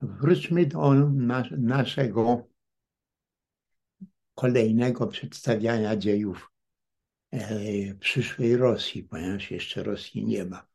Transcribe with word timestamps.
wróćmy 0.00 0.66
do 0.66 0.94
nas, 0.94 1.46
naszego 1.50 2.48
kolejnego 4.34 5.06
przedstawiania 5.06 5.96
dziejów 5.96 6.50
e, 7.30 7.94
przyszłej 7.94 8.56
Rosji, 8.56 9.02
ponieważ 9.02 9.50
jeszcze 9.50 9.82
Rosji 9.82 10.24
nie 10.24 10.44
ma 10.44 10.66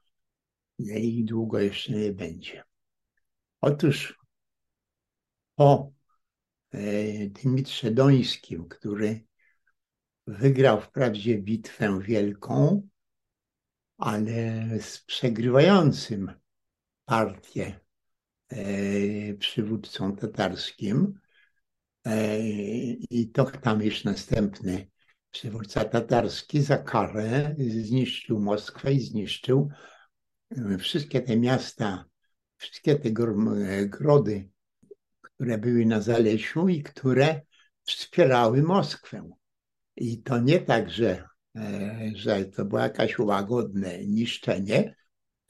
i 0.79 1.23
długo 1.23 1.59
jeszcze 1.59 1.91
nie 1.91 2.13
będzie. 2.13 2.63
Otóż 3.61 4.19
po 5.55 5.91
e, 6.71 6.79
Dymitrze 7.29 7.91
Dońskim, 7.91 8.67
który 8.69 9.25
wygrał 10.27 10.81
wprawdzie 10.81 11.37
bitwę 11.37 11.99
wielką, 12.01 12.87
ale 13.97 14.67
z 14.81 15.01
przegrywającym 15.01 16.31
partię 17.05 17.84
przywódcą 19.39 20.15
tatarskim. 20.15 21.19
E, 22.05 22.39
I 23.09 23.31
to 23.33 23.45
tam 23.45 23.81
jest 23.81 24.05
następny 24.05 24.87
przywódca 25.31 25.85
tatarski 25.85 26.61
za 26.61 26.77
karę 26.77 27.55
zniszczył 27.57 28.39
Moskwę 28.39 28.93
i 28.93 28.99
zniszczył 28.99 29.69
e, 30.51 30.77
wszystkie 30.77 31.21
te 31.21 31.37
miasta, 31.37 32.05
wszystkie 32.57 32.95
te 32.95 33.11
grody, 33.87 34.49
które 35.21 35.57
były 35.57 35.85
na 35.85 36.01
Zalesiu 36.01 36.67
i 36.67 36.83
które 36.83 37.41
wspierały 37.83 38.63
Moskwę. 38.63 39.29
I 39.95 40.21
to 40.23 40.39
nie 40.39 40.59
tak, 40.59 40.89
że, 40.89 41.27
że 42.15 42.45
to 42.45 42.65
było 42.65 42.81
jakieś 42.81 43.19
łagodne 43.19 44.05
niszczenie, 44.05 44.95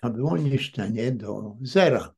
to 0.01 0.09
było 0.09 0.37
niszczenie 0.37 1.11
do 1.11 1.57
zera. 1.61 2.14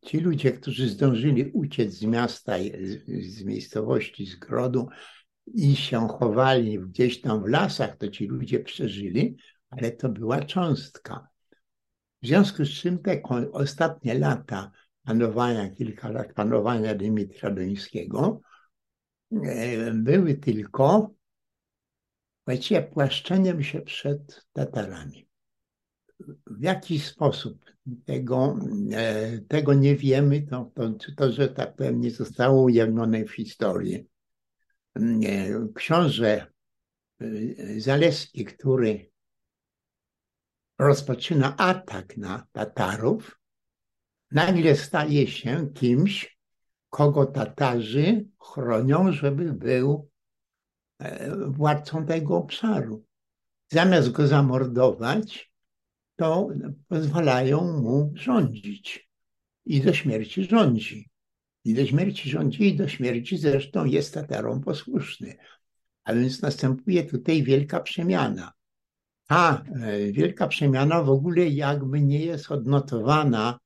Ci 0.00 0.20
ludzie, 0.20 0.52
którzy 0.52 0.88
zdążyli 0.88 1.50
uciec 1.52 1.92
z 1.92 2.02
miasta, 2.02 2.52
z 3.20 3.44
miejscowości, 3.44 4.26
z 4.26 4.36
grodu 4.36 4.88
i 5.54 5.76
się 5.76 6.08
chowali 6.08 6.78
gdzieś 6.78 7.20
tam 7.20 7.42
w 7.42 7.48
lasach, 7.48 7.96
to 7.96 8.08
ci 8.08 8.26
ludzie 8.26 8.60
przeżyli, 8.60 9.36
ale 9.70 9.90
to 9.90 10.08
była 10.08 10.40
cząstka. 10.40 11.28
W 12.22 12.26
związku 12.26 12.64
z 12.64 12.68
czym 12.68 12.98
te 12.98 13.22
ostatnie 13.52 14.18
lata 14.18 14.70
panowania, 15.02 15.70
kilka 15.70 16.10
lat 16.10 16.34
panowania 16.34 16.94
Dymitra 16.94 17.50
Dońskiego 17.50 18.40
były 19.94 20.34
tylko 20.34 21.14
właściwie 22.46 22.82
płaszczeniem 22.82 23.62
się 23.62 23.80
przed 23.80 24.46
Tatarami. 24.52 25.28
W 26.46 26.62
jaki 26.62 26.98
sposób 26.98 27.64
tego, 28.04 28.58
e, 28.92 29.38
tego 29.38 29.74
nie 29.74 29.96
wiemy, 29.96 30.42
to, 30.42 30.70
to, 30.74 30.94
to, 31.16 31.32
że 31.32 31.48
tak 31.48 31.76
powiem, 31.76 32.00
nie 32.00 32.10
zostało 32.10 32.62
ujawnione 32.62 33.24
w 33.24 33.32
historii. 33.32 34.06
Książę 35.74 36.46
e, 37.20 37.26
Zaleski, 37.80 38.44
który 38.44 39.10
rozpoczyna 40.78 41.56
atak 41.56 42.16
na 42.16 42.46
Tatarów, 42.52 43.40
nagle 44.30 44.76
staje 44.76 45.26
się 45.26 45.68
kimś, 45.74 46.38
kogo 46.90 47.26
Tatarzy 47.26 48.24
chronią, 48.40 49.12
żeby 49.12 49.52
był 49.52 50.10
e, 50.98 51.36
władcą 51.46 52.06
tego 52.06 52.36
obszaru. 52.36 53.04
Zamiast 53.68 54.10
go 54.10 54.26
zamordować, 54.26 55.49
to 56.20 56.48
pozwalają 56.88 57.80
mu 57.80 58.12
rządzić. 58.14 59.10
I 59.66 59.80
do 59.80 59.92
śmierci 59.92 60.44
rządzi. 60.44 61.10
I 61.64 61.74
do 61.74 61.86
śmierci 61.86 62.30
rządzi, 62.30 62.68
i 62.68 62.76
do 62.76 62.88
śmierci 62.88 63.38
zresztą 63.38 63.84
jest 63.84 64.14
Tatarom 64.14 64.60
posłuszny. 64.60 65.36
A 66.04 66.14
więc 66.14 66.42
następuje 66.42 67.04
tutaj 67.04 67.42
wielka 67.42 67.80
przemiana. 67.80 68.52
Ta 69.26 69.64
e, 69.82 70.12
wielka 70.12 70.48
przemiana 70.48 71.02
w 71.02 71.10
ogóle 71.10 71.48
jakby 71.48 72.00
nie 72.00 72.24
jest 72.24 72.50
odnotowana 72.50 73.58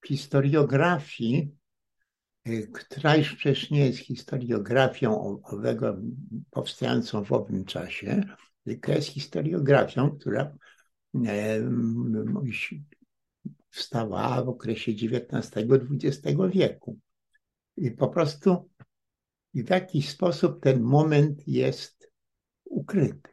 w 0.00 0.08
historiografii, 0.08 1.56
e, 2.44 2.62
która 2.62 3.16
już 3.16 3.34
przecież 3.34 3.70
nie 3.70 3.86
jest 3.86 3.98
historiografią 3.98 5.40
owego 5.42 5.96
powstającą 6.50 7.24
w 7.24 7.32
owym 7.32 7.64
czasie, 7.64 8.22
tylko 8.64 8.92
jest 8.92 9.08
historiografią, 9.08 10.10
która 10.10 10.52
wstawała 13.68 14.44
w 14.44 14.48
okresie 14.48 14.92
XIX-XX 14.92 16.38
wieku. 16.52 16.98
I 17.76 17.90
po 17.90 18.08
prostu 18.08 18.70
w 19.54 19.70
jakiś 19.70 20.08
sposób 20.08 20.62
ten 20.62 20.82
moment 20.82 21.48
jest 21.48 22.10
ukryty. 22.64 23.30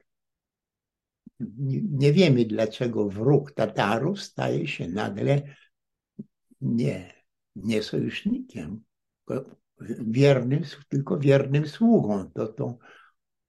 Nie 1.90 2.14
wiemy, 2.14 2.46
dlaczego 2.46 3.10
wróg 3.10 3.52
Tatarów 3.52 4.22
staje 4.22 4.68
się 4.68 4.88
nagle 4.88 5.42
nie, 6.62 7.14
nie 7.56 7.84
sojusznikiem, 7.84 8.84
wiernym, 10.08 10.64
tylko 10.90 11.20
wiernym 11.20 11.68
sługą. 11.68 12.32
To, 12.32 12.48
to, 12.48 12.78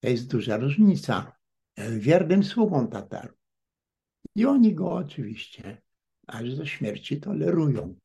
to 0.00 0.08
jest 0.08 0.30
duża 0.30 0.56
różnica. 0.56 1.32
Wiernym 1.98 2.44
sługą 2.44 2.88
Tatarów. 2.88 3.39
I 4.34 4.46
oni 4.46 4.74
go 4.74 4.92
oczywiście 4.92 5.82
aż 6.26 6.54
do 6.54 6.66
śmierci 6.66 7.20
tolerują. 7.20 7.96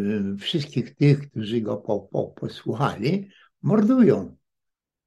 Y, 0.00 0.36
wszystkich 0.38 0.94
tych, 0.94 1.30
którzy 1.30 1.60
go 1.60 1.76
po, 1.76 2.00
po, 2.00 2.28
posłuchali, 2.28 3.30
mordują. 3.62 4.36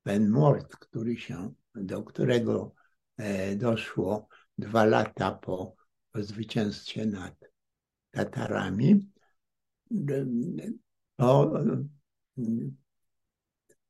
Ten 0.04 0.30
mord, 0.30 0.76
który 0.76 1.18
się, 1.18 1.54
do 1.76 2.04
którego 2.04 2.76
e, 3.18 3.56
doszło 3.56 4.28
dwa 4.58 4.86
lata 4.86 5.32
po, 5.32 5.76
po 6.12 6.24
zwycięstwie 6.24 7.06
nad 7.06 7.36
Tatarami, 8.12 9.10
to, 11.16 11.54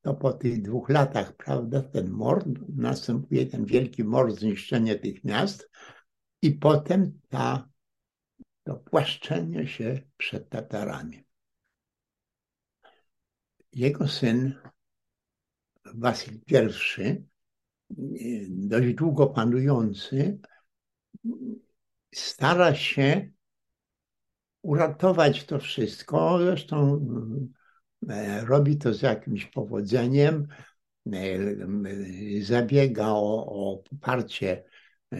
to 0.02 0.14
po 0.14 0.34
tych 0.34 0.62
dwóch 0.62 0.90
latach, 0.90 1.36
prawda, 1.36 1.82
ten 1.82 2.10
mord, 2.10 2.48
następuje 2.76 3.46
ten 3.46 3.66
wielki 3.66 4.04
mord, 4.04 4.40
zniszczenie 4.40 4.96
tych 4.96 5.24
miast, 5.24 5.70
i 6.44 6.52
potem 6.52 7.20
ta, 7.30 7.70
to 8.64 8.76
płaszczenie 8.76 9.68
się 9.68 10.02
przed 10.18 10.50
Tatarami. 10.50 11.24
Jego 13.74 14.08
syn 14.08 14.54
Wasyl 15.86 16.40
I, 16.50 18.48
dość 18.50 18.94
długo 18.94 19.28
panujący, 19.28 20.40
stara 22.16 22.76
się 22.76 23.32
uratować 24.62 25.46
to 25.46 25.60
wszystko. 25.60 26.40
Zresztą 26.40 27.08
e, 28.10 28.46
robi 28.46 28.78
to 28.78 28.94
z 28.94 29.02
jakimś 29.02 29.46
powodzeniem. 29.46 30.48
E, 31.14 31.38
zabiega 32.42 33.08
o, 33.08 33.46
o 33.46 33.78
poparcie 33.78 34.73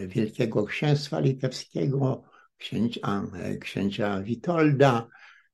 Wielkiego 0.06 0.64
Księstwa 0.64 1.20
Litewskiego, 1.20 2.24
księcia, 2.58 3.22
księcia 3.60 4.22
Witolda, 4.22 5.08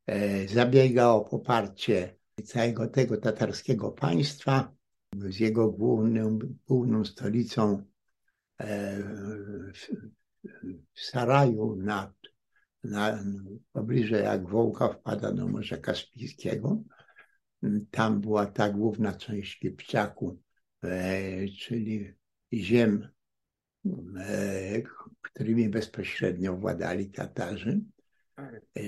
e, 0.07 0.49
zabiega 0.49 1.09
o 1.09 1.21
poparcie 1.21 2.17
całego 2.45 2.89
tego 2.89 3.17
tatarskiego 3.17 3.91
państwa 3.93 4.73
z 5.15 5.41
jego 5.41 5.71
główną, 5.71 6.39
główną 6.67 7.05
stolicą 7.05 7.83
e, 8.61 8.97
w 10.95 11.01
Saraju 11.01 11.77
nad, 11.77 12.13
na, 12.85 13.25
pobliże 13.73 14.21
jak 14.21 14.49
Wołka 14.49 14.89
wpada 14.89 15.33
do 15.33 15.49
Morza 15.49 15.77
Kaspijskiego. 15.77 16.83
Tam 17.91 18.21
była 18.21 18.47
ta 18.47 18.71
główna 18.71 19.13
część 19.13 19.59
Kipciaku, 19.59 20.41
e, 20.83 21.49
czyli 21.49 22.15
ziem 22.53 23.09
którymi 25.23 25.69
bezpośrednio 25.69 26.57
władali 26.57 27.11
Tatarzy. 27.11 27.81
E, 28.39 28.83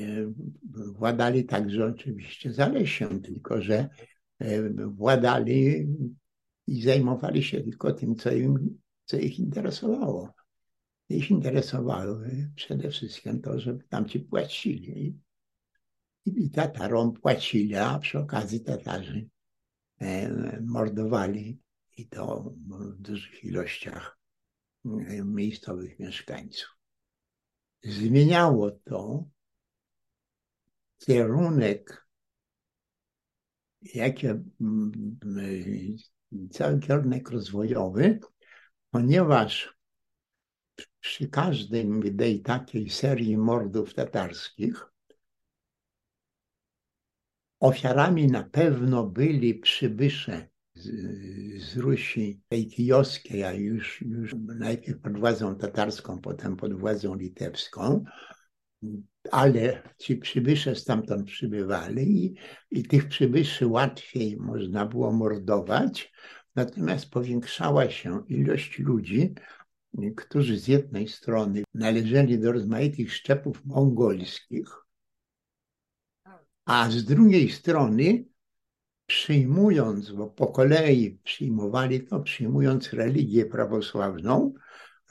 władali 0.73 1.45
także 1.45 1.87
oczywiście 1.87 2.53
Zalesiem, 2.53 3.23
tylko 3.23 3.63
że 3.63 3.89
e, 4.39 4.71
władali 4.71 5.87
i 6.67 6.83
zajmowali 6.83 7.43
się 7.43 7.61
tylko 7.61 7.93
tym, 7.93 8.15
co, 8.15 8.33
im, 8.33 8.79
co 9.05 9.17
ich 9.17 9.39
interesowało. 9.39 10.35
Ich 11.09 11.31
interesowało 11.31 12.19
przede 12.55 12.91
wszystkim 12.91 13.41
to, 13.41 13.61
żeby 13.61 13.85
tam 13.89 14.09
ci 14.09 14.21
płacili. 14.21 15.21
I, 16.27 16.45
i 16.45 16.51
Tatarom 16.51 17.13
płacili, 17.13 17.75
a 17.75 17.99
przy 17.99 18.19
okazji 18.19 18.61
Tatarzy 18.61 19.29
mordowali 20.61 21.59
i 21.97 22.09
to 22.09 22.55
w 22.69 22.97
dużych 22.97 23.45
ilościach 23.45 24.22
miejscowych 25.25 25.99
mieszkańców. 25.99 26.77
Zmieniało 27.83 28.71
to 28.71 29.25
kierunek, 30.99 32.07
jaki 33.83 34.27
cały 36.51 36.81
kierunek 36.81 37.31
rozwojowy, 37.31 38.21
ponieważ 38.91 39.77
przy 41.01 41.29
każdej 41.29 42.43
takiej 42.43 42.91
serii 42.91 43.37
mordów 43.37 43.95
tatarskich 43.95 44.93
ofiarami 47.61 48.27
na 48.27 48.43
pewno 48.43 49.07
byli 49.07 49.55
przybysze 49.55 50.49
z, 50.75 51.77
Rusi 51.77 52.41
tej 52.49 52.67
kijowskiej, 52.67 53.45
a 53.45 53.53
już, 53.53 54.03
już 54.03 54.35
najpierw 54.59 55.01
pod 55.01 55.19
władzą 55.19 55.57
tatarską, 55.57 56.21
potem 56.21 56.57
pod 56.57 56.75
władzą 56.75 57.15
litewską, 57.15 58.05
ale 59.31 59.83
ci 59.99 60.17
przybysze 60.17 60.77
stamtąd 60.77 61.27
przybywali 61.27 62.25
i, 62.25 62.35
i 62.71 62.83
tych 62.83 63.09
przybyszy 63.09 63.67
łatwiej 63.67 64.37
można 64.37 64.87
było 64.87 65.13
mordować, 65.13 66.13
natomiast 66.55 67.11
powiększała 67.11 67.91
się 67.91 68.25
ilość 68.29 68.79
ludzi, 68.79 69.35
którzy 70.17 70.59
z 70.59 70.69
jednej 70.69 71.09
strony 71.09 71.63
należeli 71.75 72.39
do 72.39 72.53
rozmaitych 72.53 73.13
szczepów 73.15 73.65
mongolskich, 73.65 74.69
a 76.65 76.91
z 76.91 77.05
drugiej 77.05 77.51
strony 77.51 78.25
przyjmując, 79.13 80.11
bo 80.11 80.27
po 80.27 80.47
kolei 80.47 81.19
przyjmowali 81.25 82.07
to, 82.07 82.21
przyjmując 82.21 82.93
religię 82.93 83.47
prawosławną, 83.47 84.55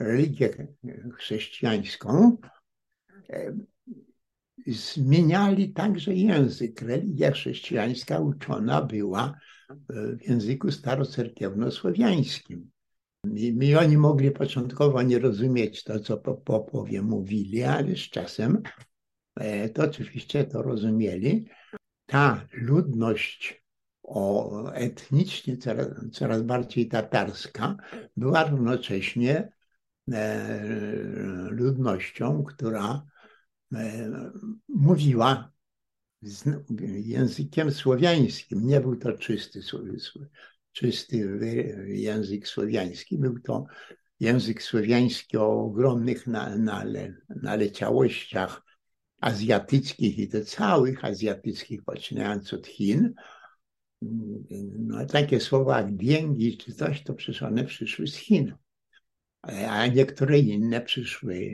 religię 0.00 0.68
chrześcijańską, 1.14 2.36
e, 3.30 3.56
zmieniali 4.66 5.72
także 5.72 6.14
język. 6.14 6.82
Religia 6.82 7.30
chrześcijańska 7.30 8.18
uczona 8.18 8.82
była 8.82 9.38
w 9.88 10.28
języku 10.28 10.70
starocerkiewno-słowiańskim. 10.70 12.70
I, 13.34 13.58
I 13.60 13.76
oni 13.76 13.96
mogli 13.96 14.30
początkowo 14.30 15.02
nie 15.02 15.18
rozumieć 15.18 15.84
to, 15.84 16.00
co 16.00 16.16
popowie 16.16 17.02
mówili, 17.02 17.62
ale 17.62 17.96
z 17.96 18.10
czasem 18.10 18.62
e, 19.36 19.68
to 19.68 19.82
oczywiście 19.82 20.44
to 20.44 20.62
rozumieli. 20.62 21.48
Ta 22.06 22.48
ludność 22.52 23.61
o, 24.02 24.72
etnicznie 24.72 25.56
coraz, 25.56 25.88
coraz 26.12 26.42
bardziej 26.42 26.88
tatarska 26.88 27.76
była 28.16 28.44
równocześnie 28.44 29.52
e, 30.12 30.56
ludnością, 31.50 32.44
która 32.44 33.02
e, 33.74 34.10
mówiła 34.68 35.52
językiem 37.04 37.70
słowiańskim. 37.70 38.66
Nie 38.66 38.80
był 38.80 38.96
to 38.96 39.12
czysty, 39.12 39.60
czysty 40.72 41.38
język 41.86 42.48
słowiański, 42.48 43.18
był 43.18 43.40
to 43.40 43.66
język 44.20 44.62
słowiański 44.62 45.36
o 45.36 45.64
ogromnych 45.64 46.26
nale, 46.26 47.14
naleciałościach 47.28 48.62
azjatyckich 49.20 50.18
i 50.18 50.28
to 50.28 50.44
całych 50.44 51.04
azjatyckich, 51.04 51.84
poczynając 51.84 52.52
od 52.52 52.66
Chin. 52.66 53.14
No, 54.78 55.06
takie 55.06 55.40
słowa 55.40 55.78
jak 55.78 55.96
dięgi 55.96 56.56
czy 56.56 56.72
coś, 56.72 57.02
to 57.02 57.14
przecież 57.14 57.42
one 57.42 57.64
przyszły 57.64 58.06
z 58.06 58.16
Chin, 58.16 58.54
a 59.68 59.86
niektóre 59.86 60.38
inne 60.38 60.80
przyszły, 60.80 61.50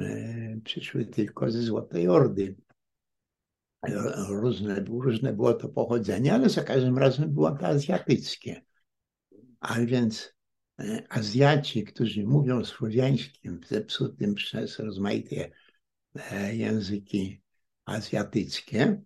e, 0.00 0.60
przyszły 0.64 1.06
tylko 1.06 1.50
ze 1.50 1.62
Złotej 1.62 2.08
Ordy 2.08 2.56
różne, 4.28 4.80
różne 4.80 5.32
było 5.32 5.54
to 5.54 5.68
pochodzenie, 5.68 6.34
ale 6.34 6.48
za 6.48 6.64
każdym 6.64 6.98
razem 6.98 7.34
było 7.34 7.50
to 7.50 7.66
azjatyckie. 7.66 8.62
A 9.60 9.80
więc 9.80 10.34
e, 10.80 11.02
Azjaci, 11.08 11.84
którzy 11.84 12.24
mówią 12.24 12.64
słowiańskim, 12.64 13.60
zepsutym 13.68 14.34
przez 14.34 14.78
rozmaite 14.78 15.50
e, 16.14 16.56
języki 16.56 17.42
azjatyckie, 17.84 19.02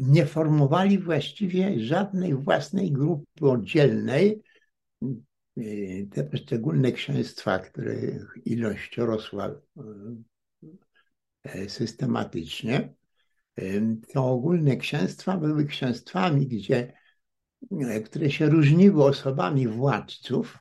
nie 0.00 0.26
formowali 0.26 0.98
właściwie 0.98 1.80
żadnej 1.80 2.34
własnej 2.34 2.92
grupy 2.92 3.50
oddzielnej. 3.50 4.42
E, 5.02 5.62
te 6.10 6.24
poszczególne 6.24 6.92
księstwa, 6.92 7.58
które 7.58 7.94
ilość 8.44 8.96
rosła 8.96 9.54
E, 11.46 11.68
systematycznie. 11.68 12.94
To 14.12 14.30
ogólne 14.30 14.76
księstwa 14.76 15.36
były 15.36 15.66
księstwami, 15.66 16.46
gdzie, 16.46 16.92
które 18.04 18.30
się 18.30 18.46
różniły 18.46 19.04
osobami 19.04 19.68
władców, 19.68 20.58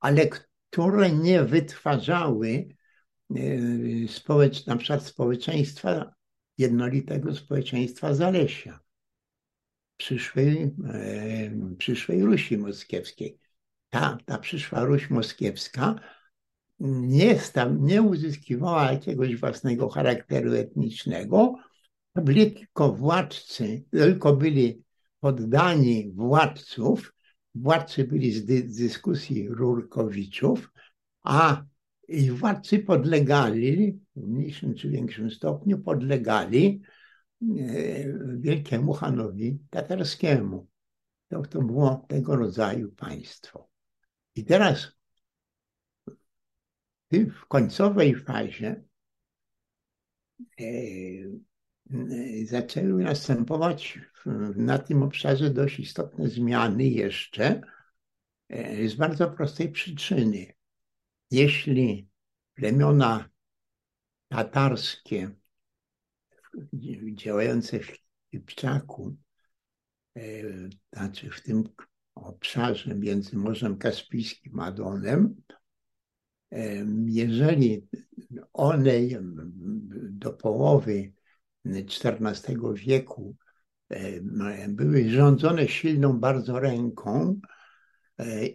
ale 0.00 0.26
które 0.70 1.12
nie 1.12 1.44
wytwarzały 1.44 2.68
społecz, 4.08 4.66
na 4.66 4.76
przykład 4.76 5.06
społeczeństwa, 5.06 6.14
jednolitego 6.58 7.34
społeczeństwa 7.34 8.14
Zalesia, 8.14 8.80
przyszłej, 9.96 10.74
przyszłej 11.78 12.22
Rusi 12.22 12.58
Moskiewskiej. 12.58 13.38
Ta, 13.90 14.18
ta 14.26 14.38
przyszła 14.38 14.84
Ruś 14.84 15.10
Moskiewska 15.10 16.00
nie, 16.80 17.36
tam, 17.36 17.84
nie 17.84 18.02
uzyskiwała 18.02 18.92
jakiegoś 18.92 19.36
własnego 19.36 19.88
charakteru 19.88 20.54
etnicznego, 20.54 21.54
tylko 22.26 22.92
władcy, 22.92 23.84
tylko 23.90 24.36
byli 24.36 24.82
poddani 25.20 26.12
władców, 26.12 27.14
władcy 27.54 28.04
byli 28.04 28.32
z 28.32 28.44
dy, 28.44 28.62
dyskusji 28.62 29.48
Rurkowiczów, 29.48 30.70
a 31.22 31.64
i 32.10 32.30
władcy 32.30 32.78
podlegali, 32.78 34.00
w 34.16 34.28
mniejszym 34.28 34.74
czy 34.74 34.90
większym 34.90 35.30
stopniu 35.30 35.78
podlegali 35.78 36.82
e, 37.42 37.46
wielkiemu 38.38 38.92
Hanowi 38.92 39.58
tatarskiemu. 39.70 40.68
To, 41.28 41.42
to 41.42 41.62
było 41.62 42.06
tego 42.08 42.36
rodzaju 42.36 42.92
państwo. 42.92 43.68
I 44.34 44.44
teraz 44.44 44.92
w 47.10 47.46
końcowej 47.48 48.14
fazie 48.14 48.84
e, 50.60 50.64
e, 50.64 52.46
zaczęły 52.46 53.04
następować 53.04 53.98
na 54.56 54.78
tym 54.78 55.02
obszarze 55.02 55.50
dość 55.50 55.80
istotne 55.80 56.28
zmiany 56.28 56.84
jeszcze 56.84 57.60
z 58.86 58.94
bardzo 58.94 59.30
prostej 59.30 59.72
przyczyny. 59.72 60.59
Jeśli 61.30 62.08
plemiona 62.54 63.28
tatarskie 64.28 65.30
działające 67.14 67.80
w 67.80 67.98
Kipczaku, 68.30 69.16
znaczy 70.92 71.30
w 71.30 71.42
tym 71.42 71.64
obszarze 72.14 72.94
między 72.94 73.36
Morzem 73.36 73.78
Kaspijskim 73.78 74.60
a 74.60 74.72
Donem, 74.72 75.42
jeżeli 77.06 77.88
one 78.52 79.00
do 80.10 80.32
połowy 80.32 81.12
XIV 81.64 82.74
wieku 82.74 83.36
były 84.68 85.10
rządzone 85.10 85.68
silną 85.68 86.20
bardzo 86.20 86.60
ręką, 86.60 87.40
e, 87.48 87.59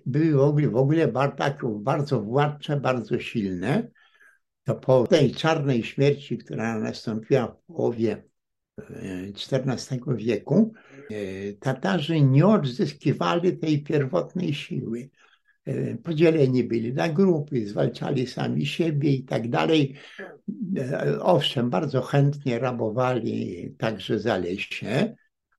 były 0.06 0.32
w 0.34 0.40
ogóle, 0.40 0.70
w 0.70 0.76
ogóle 0.76 1.08
bardzo, 1.08 1.70
bardzo 1.70 2.22
władcze, 2.22 2.80
bardzo 2.80 3.20
silne, 3.20 3.88
to 4.64 4.76
po 4.76 5.08
tej 5.08 5.32
czarnej 5.32 5.84
śmierci, 5.84 6.38
która 6.38 6.80
nastąpiła 6.80 7.48
w 7.48 7.66
połowie 7.66 8.24
XIV 8.80 10.02
e, 10.08 10.16
wieku, 10.16 10.74
e, 11.12 11.54
Tatarzy 11.54 12.22
nie 12.22 12.48
odzyskiwali 12.48 13.58
tej 13.58 13.84
pierwotnej 13.84 14.54
siły. 14.54 15.10
E, 15.66 15.96
podzieleni 15.96 16.64
byli 16.64 16.94
na 16.94 17.10
grupy, 17.10 17.68
zwalczali 17.68 18.28
sami 18.28 18.66
siebie 18.66 19.12
i 19.12 19.24
tak 19.24 19.50
dalej. 19.50 19.96
E, 20.78 21.20
owszem, 21.20 21.70
bardzo 21.70 22.02
chętnie 22.02 22.60
rabowali 22.60 23.76
także 23.78 24.20
Zalesie, 24.20 25.16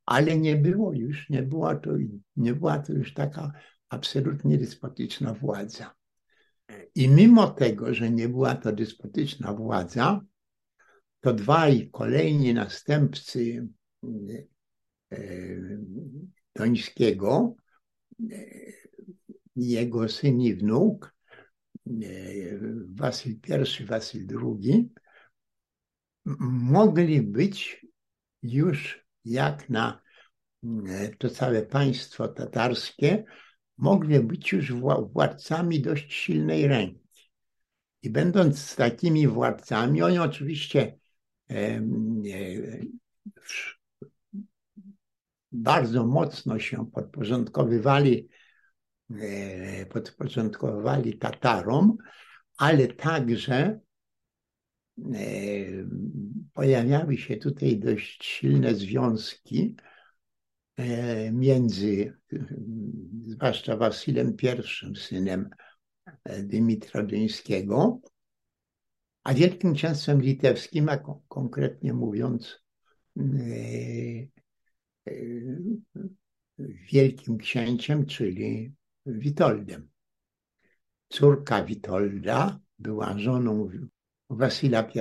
ale 0.06 0.36
nie 0.38 0.56
było 0.56 0.92
już, 0.92 1.30
nie 1.30 1.42
była 1.42 1.76
to, 1.76 1.90
nie 2.36 2.54
była 2.54 2.78
to 2.78 2.92
już 2.92 3.14
taka 3.14 3.52
absolutnie 3.88 4.58
despotyczna 4.58 5.34
władza. 5.34 5.94
I 6.94 7.08
mimo 7.08 7.50
tego, 7.50 7.94
że 7.94 8.10
nie 8.10 8.28
była 8.28 8.54
to 8.54 8.72
despotyczna 8.72 9.52
władza, 9.52 10.20
to 11.20 11.32
dwaj 11.32 11.90
kolejni 11.92 12.54
następcy 12.54 13.68
e, 15.12 15.18
Dońskiego 16.54 17.56
jego 19.56 20.08
syn 20.08 20.40
i 20.40 20.54
wnuk, 20.54 21.14
e, 21.86 21.90
Wasyl 22.94 23.32
I, 23.80 23.84
Wasyl 23.84 24.26
II, 24.42 24.90
mogli 26.40 27.22
być 27.22 27.86
już 28.42 29.06
jak 29.24 29.70
na 29.70 30.02
to 31.18 31.30
całe 31.30 31.62
państwo 31.62 32.28
tatarskie, 32.28 33.24
mogli 33.78 34.20
być 34.20 34.52
już 34.52 34.72
władcami 35.12 35.80
dość 35.80 36.14
silnej 36.14 36.68
ręki. 36.68 37.30
I 38.02 38.10
będąc 38.10 38.76
takimi 38.76 39.28
władcami, 39.28 40.02
oni 40.02 40.18
oczywiście 40.18 40.98
bardzo 45.52 46.06
mocno 46.06 46.58
się 46.58 46.90
podporządkowywali, 46.90 48.28
e, 49.10 49.86
podporządkowywali 49.86 51.18
Tatarom, 51.18 51.96
ale 52.56 52.88
także 52.88 53.56
e, 53.56 53.80
pojawiały 56.52 57.16
się 57.16 57.36
tutaj 57.36 57.78
dość 57.78 58.24
silne 58.24 58.74
związki 58.74 59.76
e, 59.82 59.85
między, 61.32 62.14
zwłaszcza 63.26 63.76
Wasylem 63.76 64.36
I, 64.42 64.96
synem 64.96 65.50
Dymitra 66.42 67.02
Duńskiego, 67.02 68.00
a 69.24 69.34
Wielkim 69.34 69.74
Księstwem 69.74 70.22
Litewskim, 70.22 70.88
a 70.88 70.98
konkretnie 71.28 71.92
mówiąc, 71.92 72.62
Wielkim 76.92 77.38
Księciem, 77.38 78.06
czyli 78.06 78.74
Witoldem. 79.06 79.88
Córka 81.08 81.64
Witolda 81.64 82.60
była 82.78 83.18
żoną 83.18 83.70
Wasyla 84.30 84.90
I. 84.94 85.00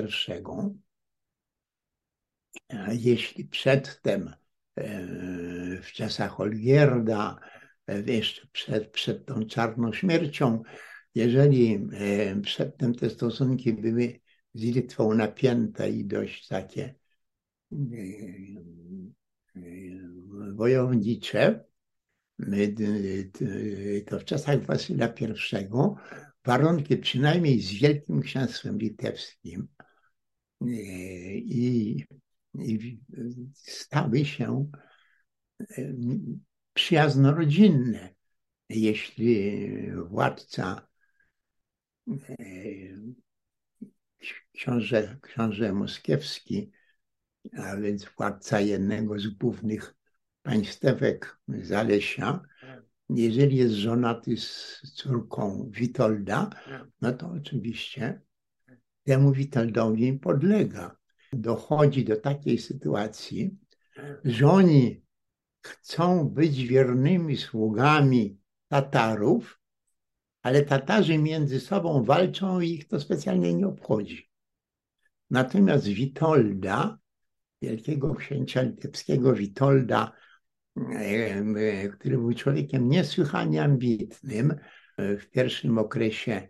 Jeśli 2.92 3.46
przedtem, 3.46 4.28
e, 4.28 4.45
w 5.82 5.92
czasach 5.94 6.40
Olgierda, 6.40 7.40
e, 7.88 8.02
jeszcze 8.02 8.48
przed, 8.52 8.92
przed 8.92 9.26
tą 9.26 9.46
czarną 9.46 9.94
śmiercią, 9.94 10.64
jeżeli 11.16 11.74
e, 11.94 12.42
przedtem 12.42 12.96
te 12.96 13.10
stosunki 13.10 13.74
były 13.74 14.20
z 14.54 14.64
Litwą 14.64 15.14
napięte 15.14 15.90
i 15.90 16.06
dość 16.06 16.48
takie 16.48 16.96
wojownicze, 20.56 21.66
to 24.08 24.20
w 24.20 24.26
czasach 24.26 24.66
Wasyla 24.66 25.08
I 25.08 25.34
warunki 26.46 26.98
przynajmniej 26.98 27.62
z 27.62 27.74
Wielkim 27.74 28.22
Księstwem 28.22 28.78
Litewskim 28.78 29.68
i, 30.62 31.46
i 31.48 32.06
stały 33.54 34.26
się 34.26 34.70
przyjazno-rodzinne. 36.74 38.16
Jeśli 38.70 39.72
władca 39.92 40.88
książę, 44.54 45.18
książę 45.22 45.74
moskiewski, 45.74 46.72
a 47.58 47.78
więc 47.78 48.06
władca 48.18 48.60
jednego 48.60 49.20
z 49.20 49.28
głównych 49.28 49.96
państewek 50.42 51.40
Zalesia, 51.48 52.42
jeżeli 53.10 53.58
jest 53.58 53.74
żonaty 53.74 54.38
z 54.38 54.82
córką 54.94 55.70
Witolda, 55.72 56.50
no 57.02 57.14
to 57.14 57.32
oczywiście 57.32 58.22
temu 59.04 59.32
Witoldowi 59.32 60.14
podlega. 60.14 60.98
Dochodzi 61.36 62.06
do 62.06 62.16
takiej 62.16 62.58
sytuacji, 62.58 63.58
że 64.24 64.48
oni 64.48 65.04
chcą 65.62 66.30
być 66.30 66.64
wiernymi 66.68 67.38
sługami 67.38 68.40
Tatarów, 68.68 69.60
ale 70.42 70.62
Tatarzy 70.62 71.18
między 71.18 71.60
sobą 71.60 72.04
walczą 72.04 72.62
i 72.62 72.70
ich 72.70 72.88
to 72.88 73.00
specjalnie 73.00 73.54
nie 73.54 73.68
obchodzi. 73.68 74.32
Natomiast 75.30 75.88
Witolda, 75.88 76.98
wielkiego 77.62 78.16
księcia 78.16 78.62
litewskiego 78.62 79.34
Witolda, 79.34 80.12
który 81.94 82.18
był 82.18 82.34
człowiekiem 82.34 82.90
niesłychanie 82.90 83.64
ambitnym 83.64 84.56
w 84.98 85.26
pierwszym 85.32 85.78
okresie 85.78 86.48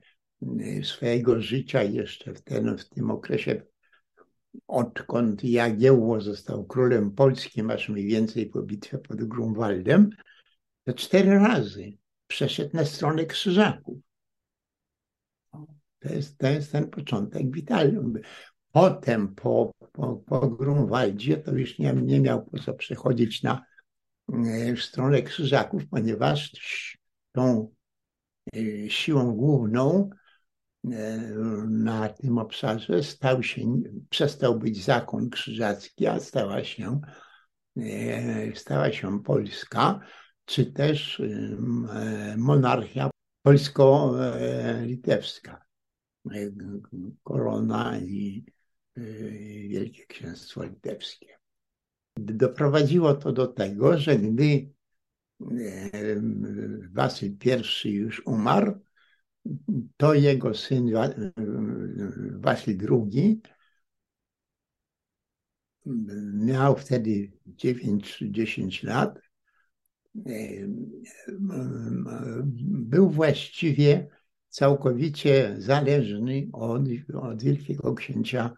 swojego 0.83 1.41
życia, 1.41 1.83
jeszcze 1.83 2.33
w, 2.33 2.41
ten, 2.41 2.77
w 2.77 2.89
tym 2.89 3.11
okresie, 3.11 3.61
odkąd 4.67 5.43
Jagiełło 5.43 6.21
został 6.21 6.65
królem 6.65 7.11
polskim, 7.11 7.71
aż 7.71 7.89
mniej 7.89 8.07
więcej 8.07 8.49
po 8.49 8.61
bitwie 8.61 8.97
pod 8.97 9.23
Grunwaldem, 9.23 10.09
to 10.83 10.93
cztery 10.93 11.39
razy 11.39 11.97
przeszedł 12.27 12.77
na 12.77 12.85
stronę 12.85 13.25
krzyżaków. 13.25 13.97
To 15.99 16.13
jest, 16.13 16.37
to 16.37 16.47
jest 16.47 16.71
ten 16.71 16.89
początek 16.89 17.51
Witalium. 17.51 18.13
Potem 18.71 19.35
po, 19.35 19.71
po, 19.91 20.15
po 20.15 20.49
Grunwaldzie 20.49 21.37
to 21.37 21.53
już 21.53 21.79
nie, 21.79 21.93
nie 21.93 22.19
miał 22.19 22.45
po 22.45 22.59
co 22.59 22.73
przechodzić 22.73 23.43
na 23.43 23.61
w 24.77 24.81
stronę 24.81 25.21
krzyżaków, 25.21 25.87
ponieważ 25.89 26.51
tą 27.31 27.73
e, 28.55 28.89
siłą 28.89 29.35
główną 29.35 30.09
e, 30.09 30.24
na 31.69 32.09
tym 32.09 32.37
obszarze 32.37 33.03
stał 33.03 33.43
się, 33.43 33.61
przestał 34.09 34.59
być 34.59 34.83
zakon 34.83 35.29
krzyżacki, 35.29 36.07
a 36.07 36.19
stała 36.19 36.63
się, 36.63 37.01
e, 37.77 38.55
stała 38.55 38.91
się 38.91 39.23
Polska, 39.23 39.99
czy 40.45 40.65
też 40.65 41.21
monarchia 42.37 43.09
polsko-litewska. 43.41 45.65
Korona 47.23 47.99
i 47.99 48.45
Wielkie 49.69 50.05
Księstwo 50.05 50.63
Litewskie. 50.63 51.35
Doprowadziło 52.17 53.13
to 53.13 53.31
do 53.31 53.47
tego, 53.47 53.97
że 53.97 54.15
gdy 54.15 54.69
Wasyl 56.93 57.37
I 57.85 57.89
już 57.89 58.21
umarł, 58.25 58.73
to 59.97 60.13
jego 60.13 60.53
syn 60.53 60.91
Wasyl 62.39 62.77
II 62.89 63.41
miał 66.33 66.75
wtedy 66.75 67.31
9-10 67.47 68.83
lat. 68.83 69.19
Był 72.67 73.09
właściwie 73.09 74.07
całkowicie 74.49 75.55
zależny 75.57 76.47
od, 76.53 76.81
od 77.13 77.43
wielkiego 77.43 77.93
księcia 77.93 78.53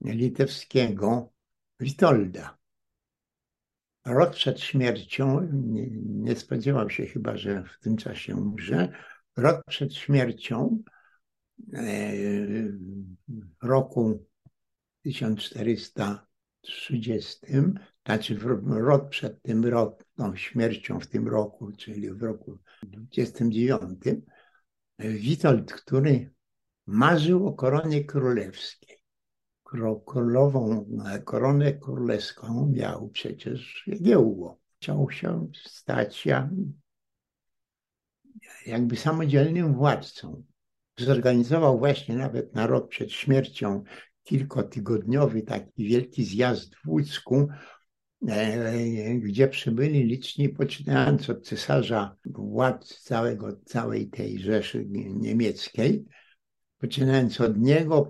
litewskiego 0.00 1.32
Witolda 1.80 2.58
rok 4.06 4.34
przed 4.34 4.60
śmiercią, 4.60 5.48
nie, 6.06 6.36
spodziewał 6.36 6.90
się 6.90 7.06
chyba, 7.06 7.36
że 7.36 7.64
w 7.64 7.78
tym 7.82 7.96
czasie 7.96 8.36
umrze, 8.36 8.92
rok 9.36 9.62
przed 9.66 9.94
śmiercią 9.94 10.82
e, 11.72 12.12
w 13.28 13.62
roku 13.62 14.26
1430, 15.02 17.46
znaczy 18.06 18.38
rok 18.66 19.08
przed 19.08 19.42
tym 19.42 19.64
rokiem, 19.64 20.36
śmiercią 20.36 21.00
w 21.00 21.06
tym 21.06 21.28
roku, 21.28 21.72
czyli 21.72 22.10
w 22.10 22.22
roku 22.22 22.58
29, 22.82 23.98
Witold, 24.98 25.72
który 25.72 26.30
marzył 26.86 27.46
o 27.46 27.52
koronie 27.52 28.04
królewskiej, 28.04 28.96
królową 30.04 30.86
koronę 31.24 31.72
królewską 31.72 32.72
miał 32.72 33.08
przecież 33.08 33.84
Jagiełło. 33.86 34.60
Chciał 34.76 35.10
się 35.10 35.48
stać 35.64 36.26
jakby 38.66 38.96
samodzielnym 38.96 39.74
władcą. 39.74 40.44
Zorganizował 40.98 41.78
właśnie 41.78 42.16
nawet 42.16 42.54
na 42.54 42.66
rok 42.66 42.88
przed 42.88 43.12
śmiercią 43.12 43.84
kilkotygodniowy 44.22 45.42
taki 45.42 45.88
wielki 45.88 46.24
zjazd 46.24 46.74
w 46.76 46.88
Łódzku, 46.88 47.48
e, 48.28 49.14
gdzie 49.14 49.48
przybyli 49.48 50.04
liczni, 50.04 50.48
poczynając 50.48 51.30
od 51.30 51.46
cesarza 51.46 52.16
władz 52.24 53.00
całego, 53.00 53.56
całej 53.64 54.08
tej 54.08 54.38
Rzeszy 54.38 54.86
niemieckiej, 55.14 56.04
poczynając 56.78 57.40
od 57.40 57.58
niego, 57.58 58.08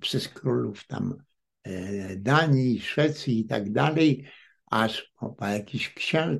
przez 0.00 0.28
królów 0.28 0.86
tam 0.86 1.14
e, 1.62 2.16
Danii, 2.16 2.80
Szwecji 2.80 3.40
i 3.40 3.44
tak 3.44 3.72
dalej, 3.72 4.26
aż 4.66 5.12
po, 5.18 5.28
po 5.28 5.46
jakiś 5.46 5.94
księ, 5.94 6.38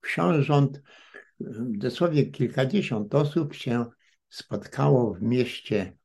książąt, 0.00 0.82
dosłownie 1.60 2.26
kilkadziesiąt 2.26 3.14
osób 3.14 3.54
się 3.54 3.84
spotkało 4.28 5.14
w 5.14 5.22
mieście 5.22 5.96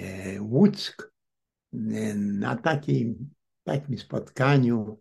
e, 0.00 0.40
Łuck 0.40 1.12
na 2.16 2.56
takim, 2.56 3.30
takim 3.64 3.98
spotkaniu, 3.98 5.00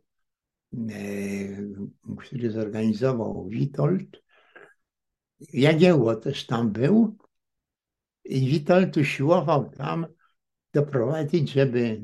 które 2.17 2.51
zorganizował 2.51 3.47
Witold, 3.49 4.23
Jagiełło 5.53 6.15
też 6.15 6.45
tam 6.45 6.71
był 6.71 7.17
i 8.23 8.49
Witold 8.49 8.97
usiłował 8.97 9.69
tam 9.69 10.05
doprowadzić, 10.73 11.51
żeby 11.51 12.01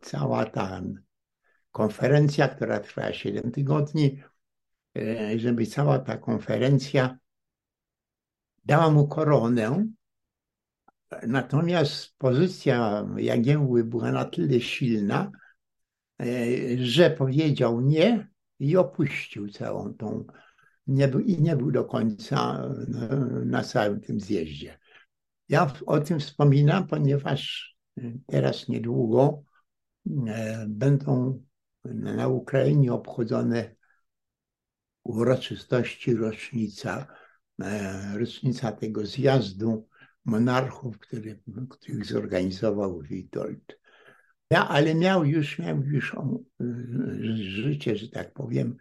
cała 0.00 0.44
ta 0.44 0.82
konferencja, 1.70 2.48
która 2.48 2.80
trwała 2.80 3.12
7 3.12 3.52
tygodni, 3.52 4.22
żeby 5.36 5.66
cała 5.66 5.98
ta 5.98 6.18
konferencja 6.18 7.18
dała 8.64 8.90
mu 8.90 9.08
koronę. 9.08 9.86
Natomiast 11.26 12.14
pozycja 12.18 13.06
Jagiełły 13.16 13.84
była 13.84 14.12
na 14.12 14.24
tyle 14.24 14.60
silna, 14.60 15.30
że 16.78 17.10
powiedział 17.10 17.80
nie 17.80 18.28
i 18.58 18.76
opuścił 18.76 19.48
całą 19.48 19.94
tą 19.94 20.24
nie 20.86 21.08
był, 21.08 21.20
i 21.20 21.42
nie 21.42 21.56
był 21.56 21.72
do 21.72 21.84
końca 21.84 22.68
na 23.44 23.62
całym 23.62 24.00
tym 24.00 24.20
zjeździe. 24.20 24.78
Ja 25.48 25.72
o 25.86 26.00
tym 26.00 26.20
wspominam, 26.20 26.86
ponieważ 26.86 27.74
teraz 28.26 28.68
niedługo 28.68 29.42
będą 30.66 31.42
na 31.84 32.28
Ukrainie 32.28 32.92
obchodzone 32.92 33.74
uroczystości 35.04 36.14
rocznica, 36.14 37.06
rocznica 38.14 38.72
tego 38.72 39.06
zjazdu 39.06 39.88
monarchów, 40.24 40.98
który, 40.98 41.42
który 41.70 42.04
zorganizował 42.04 43.02
Witold. 43.02 43.78
Ja, 44.50 44.68
ale 44.68 44.94
miał 44.94 45.24
już, 45.24 45.58
miał 45.58 45.82
już 45.82 46.16
życie, 47.36 47.96
że 47.96 48.08
tak 48.08 48.32
powiem, 48.32 48.76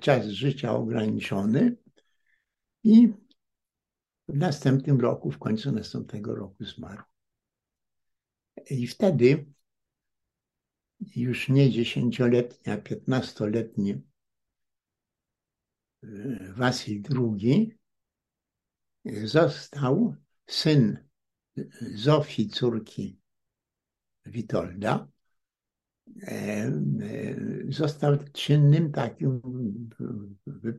czas 0.00 0.26
życia 0.26 0.72
ograniczony 0.72 1.76
i 2.84 3.12
w 4.28 4.36
następnym 4.36 5.00
roku, 5.00 5.30
w 5.30 5.38
końcu 5.38 5.72
następnego 5.72 6.34
roku 6.34 6.64
zmarł. 6.64 7.02
I 8.70 8.86
wtedy 8.86 9.46
już 11.16 11.48
nie 11.48 11.70
dziesięcioletni, 11.70 12.72
a 12.72 12.76
piętnastoletni 12.76 14.02
Wasil 16.56 17.02
II 17.10 17.78
został 19.24 20.14
syn 20.46 21.08
Zofii, 21.94 22.48
córki 22.48 23.20
Witolda, 24.26 25.08
został 27.68 28.16
czynnym 28.32 28.92
takim, 28.92 29.40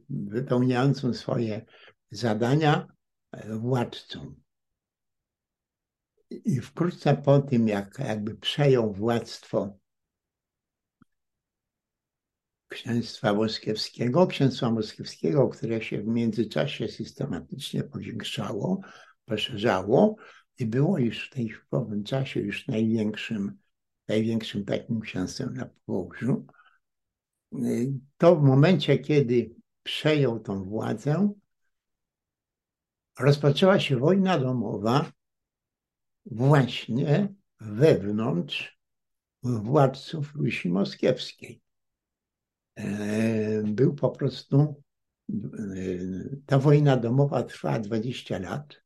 wypełniającym 0.10 1.14
swoje 1.14 1.66
zadania 2.12 2.88
władcą. 3.50 4.36
I 6.30 6.60
wkrótce 6.62 7.18
po 7.18 7.40
tym, 7.40 7.68
jak 7.68 8.00
jakby 8.00 8.36
przejął 8.36 8.94
władztwo 8.94 9.81
księstwa 12.72 13.34
moskiewskiego, 13.34 14.28
księstwa 14.28 14.72
moskiewskiego, 14.72 15.50
które 15.50 15.82
się 15.82 16.02
w 16.02 16.08
międzyczasie 16.08 16.88
systematycznie 16.88 17.84
powiększało, 17.84 18.82
poszerzało 19.26 20.16
i 20.60 20.66
było 20.66 20.98
już 20.98 21.28
w 21.28 21.34
tej 21.34 21.54
w 21.74 22.04
czasie 22.04 22.40
już 22.40 22.68
największym 22.68 23.58
największym 24.08 24.66
takim 24.66 25.02
księstwem 25.02 25.54
na 25.54 25.70
Położu, 25.86 26.46
to 28.18 28.36
w 28.36 28.44
momencie, 28.44 28.98
kiedy 28.98 29.56
przejął 29.84 30.40
tą 30.40 30.64
władzę, 30.64 31.34
rozpoczęła 33.20 33.80
się 33.80 33.98
wojna 33.98 34.40
domowa 34.40 35.12
właśnie 36.26 37.34
wewnątrz 37.60 38.80
władców 39.44 40.36
Rusi 40.36 40.70
Moskiewskiej. 40.70 41.62
Był 43.64 43.96
po 43.96 44.10
prostu, 44.10 44.84
ta 46.46 46.60
wojna 46.60 46.98
domowa 46.98 47.44
trwała 47.44 47.80
20 47.80 48.40
lat. 48.40 48.82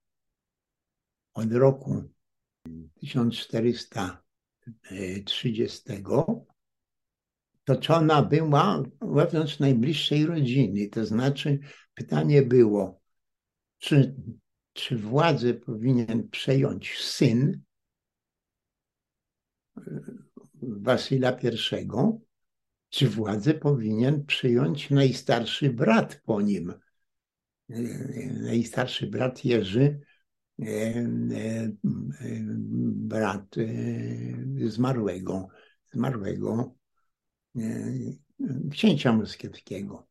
Od 1.33 1.51
roku 1.51 2.03
1400 3.01 4.25
30 5.25 5.81
toczona 7.63 8.23
była 8.23 8.83
wewnątrz 9.01 9.59
najbliższej 9.59 10.25
rodziny. 10.25 10.89
To 10.89 11.05
znaczy 11.05 11.59
pytanie 11.93 12.41
było, 12.41 13.01
czy, 13.77 14.15
czy 14.73 14.97
władzę 14.97 15.53
powinien 15.53 16.29
przejąć 16.29 16.97
syn 16.97 17.61
e, 19.77 19.81
Wasyla 20.61 21.31
I, 21.31 22.24
czy 22.95 23.09
władzę 23.09 23.53
powinien 23.53 24.25
przyjąć 24.25 24.89
najstarszy 24.89 25.69
brat 25.69 26.21
po 26.25 26.41
nim. 26.41 26.73
E, 27.69 27.79
najstarszy 28.33 29.07
brat 29.07 29.45
Jerzy 29.45 29.99
brat 33.07 33.55
zmarłego, 34.67 35.47
zmarłego 35.93 36.75
księcia 38.71 39.13
moskiewskiego. 39.13 40.07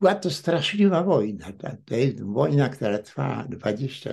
Była 0.00 0.14
to 0.14 0.30
straszliwa 0.30 1.02
wojna. 1.02 1.52
To 1.84 1.94
jest 1.94 2.22
wojna, 2.22 2.68
która 2.68 2.98
trwa 2.98 3.46
20, 3.48 4.10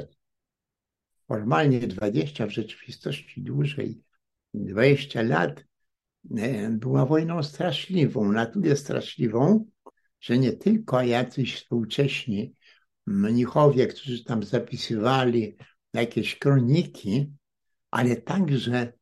formalnie 1.27 1.79
20, 1.79 2.47
w 2.47 2.51
rzeczywistości 2.51 3.41
dłużej, 3.41 4.03
20 4.53 5.21
lat. 5.21 5.68
Była 6.69 7.05
wojną 7.05 7.43
straszliwą, 7.43 8.31
na 8.31 8.45
tyle 8.45 8.75
straszliwą, 8.75 9.65
że 10.19 10.37
nie 10.37 10.51
tylko 10.51 11.01
jacyś 11.01 11.55
współcześni 11.55 12.53
mnichowie, 13.07 13.87
którzy 13.87 14.23
tam 14.23 14.43
zapisywali 14.43 15.57
jakieś 15.93 16.39
kroniki, 16.39 17.33
ale 17.91 18.15
także 18.15 18.93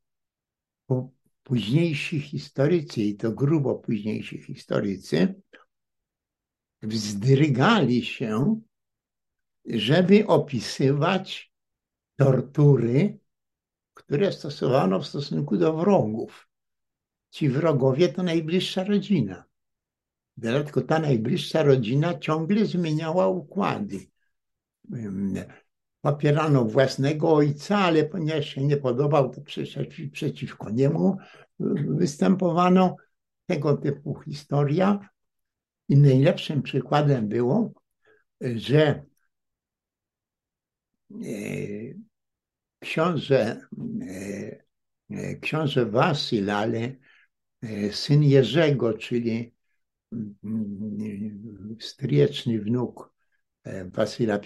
późniejsi 1.44 2.20
historycy, 2.20 3.02
i 3.02 3.16
to 3.16 3.32
grubo 3.32 3.76
późniejsi 3.76 4.42
historycy, 4.42 5.42
wzdrygali 6.82 8.06
się, 8.06 8.62
żeby 9.66 10.28
opisywać 10.28 11.52
tortury, 12.16 13.20
które 13.94 14.32
stosowano 14.32 15.00
w 15.00 15.08
stosunku 15.08 15.58
do 15.58 15.78
wrogów. 15.78 16.47
Ci 17.30 17.50
wrogowie 17.50 18.10
to 18.10 18.24
najbliższa 18.24 18.84
rodzina. 18.84 19.44
Tylko 20.42 20.82
ta 20.82 21.00
najbliższa 21.00 21.64
rodzina 21.64 22.20
ciągle 22.20 22.66
zmieniała 22.66 23.28
układy. 23.28 24.00
Popierano 26.02 26.66
własnego 26.66 27.34
ojca, 27.34 27.78
ale 27.78 28.04
ponieważ 28.04 28.46
się 28.46 28.64
nie 28.64 28.78
podobał, 28.78 29.30
to 29.30 29.42
przeciwko 30.12 30.70
niemu 30.70 31.18
występowano 32.00 32.96
tego 33.46 33.78
typu 33.78 34.20
historia. 34.20 35.10
I 35.90 35.98
najlepszym 35.98 36.62
przykładem 36.62 37.28
było, 37.28 37.72
że 38.42 39.06
e, 41.12 41.28
książę, 42.80 43.62
e, 45.12 45.36
książę 45.36 45.86
Wasyl, 45.86 46.52
ale 46.52 46.80
e, 46.80 47.07
syn 47.92 48.24
Jerzego, 48.24 48.94
czyli 48.94 49.58
stryjeczny 51.80 52.60
wnuk 52.60 53.14
e, 53.64 53.86
Wasyla 53.86 54.40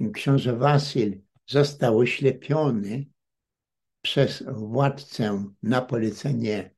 I, 0.00 0.10
książę 0.10 0.56
Wasyl 0.56 1.20
został 1.46 1.98
oślepiony 1.98 3.06
przez 4.02 4.44
władcę 4.46 5.52
na 5.62 5.80
polecenie 5.80 6.74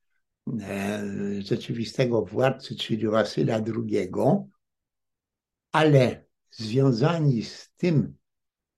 e, 0.61 1.03
rzeczywistego 1.43 2.25
władcy, 2.25 2.77
czyli 2.77 3.09
Wasyla 3.09 3.57
II, 3.57 4.11
ale 5.73 6.25
związani 6.51 7.43
z 7.43 7.71
tym 7.77 8.17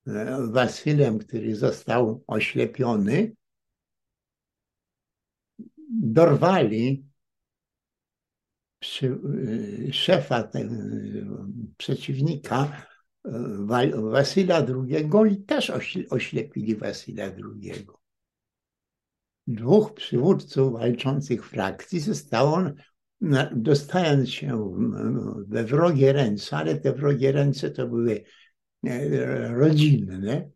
e, 0.06 0.46
Wasylem, 0.52 1.18
który 1.18 1.56
został 1.56 2.24
oślepiony, 2.26 3.32
dorwali 6.04 7.06
przy, 8.78 9.06
y, 9.06 9.92
szefa 9.92 10.42
tego 10.42 10.74
przeciwnika 11.76 12.86
Wasyla 13.94 14.66
II 14.90 15.08
i 15.32 15.42
też 15.42 15.72
oślepili 16.10 16.76
Wasyla 16.76 17.24
II. 17.24 17.86
Dwóch 19.46 19.94
przywódców 19.94 20.72
walczących 20.72 21.48
frakcji 21.48 22.00
zostało, 22.00 22.62
dostając 23.52 24.30
się 24.30 24.74
we 25.48 25.64
wrogie 25.64 26.12
ręce, 26.12 26.56
ale 26.56 26.80
te 26.80 26.92
wrogie 26.92 27.32
ręce 27.32 27.70
to 27.70 27.86
były 27.86 28.24
e, 28.86 29.48
rodzinne. 29.48 30.50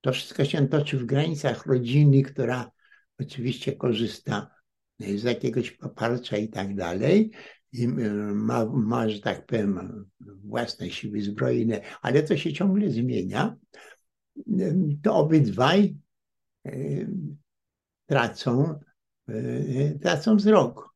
To 0.00 0.12
wszystko 0.12 0.44
się 0.44 0.68
toczy 0.68 0.98
w 0.98 1.04
granicach 1.04 1.66
rodziny, 1.66 2.22
która 2.22 2.70
oczywiście 3.18 3.76
korzysta 3.76 4.61
z 5.16 5.22
jakiegoś 5.22 5.70
poparcia 5.70 6.36
i 6.36 6.48
tak 6.48 6.74
dalej 6.74 7.30
i 7.72 7.88
ma, 7.88 8.64
ma, 8.66 9.08
że 9.08 9.20
tak 9.20 9.46
powiem, 9.46 10.04
własne 10.20 10.90
siły 10.90 11.22
zbrojne, 11.22 11.80
ale 12.02 12.22
to 12.22 12.36
się 12.36 12.52
ciągle 12.52 12.90
zmienia, 12.90 13.56
to 15.02 15.14
obydwaj 15.14 15.96
e, 16.66 16.72
tracą, 18.06 18.80
e, 19.28 19.98
tracą 19.98 20.36
wzrok. 20.36 20.94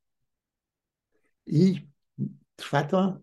I 1.46 1.88
trwa 2.56 2.82
to, 2.82 3.20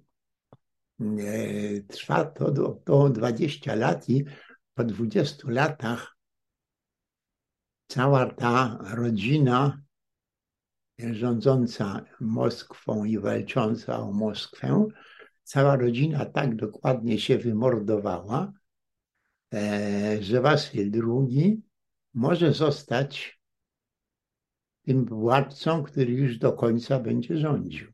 e, 1.02 1.82
trwa 1.82 2.26
to, 2.26 2.80
to 2.86 3.10
20 3.10 3.76
lat 3.76 4.10
i 4.10 4.26
po 4.74 4.84
20 4.84 5.52
latach 5.52 6.18
cała 7.88 8.34
ta 8.34 8.80
rodzina 8.94 9.83
rządząca 11.00 12.06
Moskwą 12.20 13.04
i 13.04 13.20
walcząca 13.20 14.00
o 14.00 14.12
Moskwę, 14.12 14.88
cała 15.44 15.76
rodzina 15.76 16.26
tak 16.26 16.56
dokładnie 16.56 17.20
się 17.20 17.38
wymordowała, 17.38 18.54
e, 19.54 20.18
że 20.22 20.42
Wasyl 20.42 20.92
II 21.08 21.62
może 22.14 22.54
zostać 22.54 23.42
tym 24.82 25.06
władcą, 25.06 25.84
który 25.84 26.12
już 26.12 26.38
do 26.38 26.54
końca 26.54 27.00
będzie 27.00 27.38
rządził. 27.38 27.94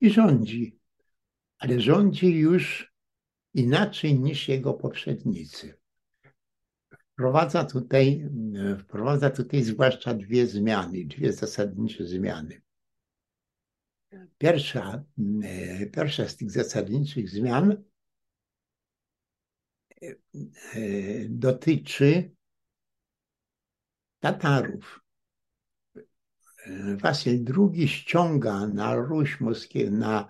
I 0.00 0.10
rządzi, 0.10 0.78
ale 1.58 1.80
rządzi 1.80 2.38
już 2.38 2.94
inaczej 3.54 4.20
niż 4.20 4.48
jego 4.48 4.74
poprzednicy. 4.74 5.79
Wprowadza 7.20 7.64
tutaj, 7.64 8.30
wprowadza 8.78 9.30
tutaj 9.30 9.62
zwłaszcza 9.62 10.14
dwie 10.14 10.46
zmiany, 10.46 11.04
dwie 11.04 11.32
zasadnicze 11.32 12.06
zmiany. 12.06 12.62
Pierwsza, 14.38 15.04
pierwsza 15.92 16.28
z 16.28 16.36
tych 16.36 16.50
zasadniczych 16.50 17.30
zmian 17.30 17.84
dotyczy 21.28 22.30
Tatarów. 24.20 25.00
Wasyl 26.96 27.44
II 27.58 27.88
ściąga 27.88 28.66
na 28.66 28.94
Ruś 28.94 29.40
Moskiewską, 29.40 29.96
na, 29.96 30.28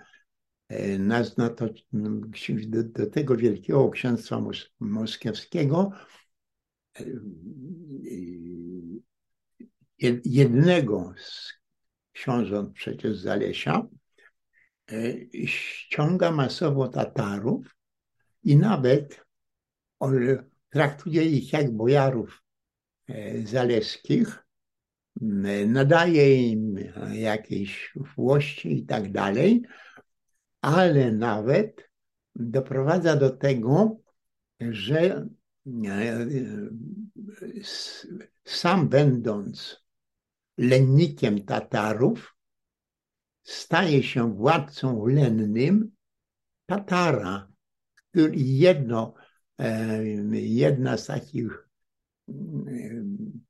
na, 0.99 1.23
na 1.39 1.51
to, 1.51 1.69
do, 1.93 2.83
do, 2.83 3.07
tego 3.07 3.37
wielkiego 3.37 3.91
księstwa 3.91 4.43
moskiewskiego 4.81 5.93
jednego 10.25 11.15
z 11.17 11.53
książąt 12.13 12.73
przecież 12.73 13.17
Zalesia, 13.17 13.87
e, 14.93 15.15
ściąga 15.47 16.31
masowo 16.33 16.89
Tatarów 16.89 17.77
i 18.43 18.57
nawet 18.57 19.25
traktuje 20.71 21.25
ich 21.25 21.53
jak 21.53 21.71
bojarów 21.71 22.43
e, 23.09 23.47
zaleskich, 23.47 24.45
nadaje 25.67 26.49
im 26.51 26.79
jakieś 27.13 27.93
włości 28.17 28.79
i 28.79 28.87
tak 28.87 29.13
dalej, 29.13 29.63
ale 30.61 31.13
nawet 31.13 31.91
doprowadza 32.35 33.17
do 33.17 33.31
tego, 33.31 34.01
że 34.61 35.29
sam 38.45 38.89
będąc 38.89 39.85
lennikiem 40.59 41.45
Tatarów, 41.45 42.37
staje 43.43 44.03
się 44.03 44.35
władcą 44.35 45.07
lennym 45.07 45.91
Tatara, 46.67 47.53
który 47.95 48.37
jedno, 48.37 49.15
e, 49.59 50.05
jedna 50.33 50.97
z 50.97 51.07
takich 51.07 51.69
e, 52.29 52.33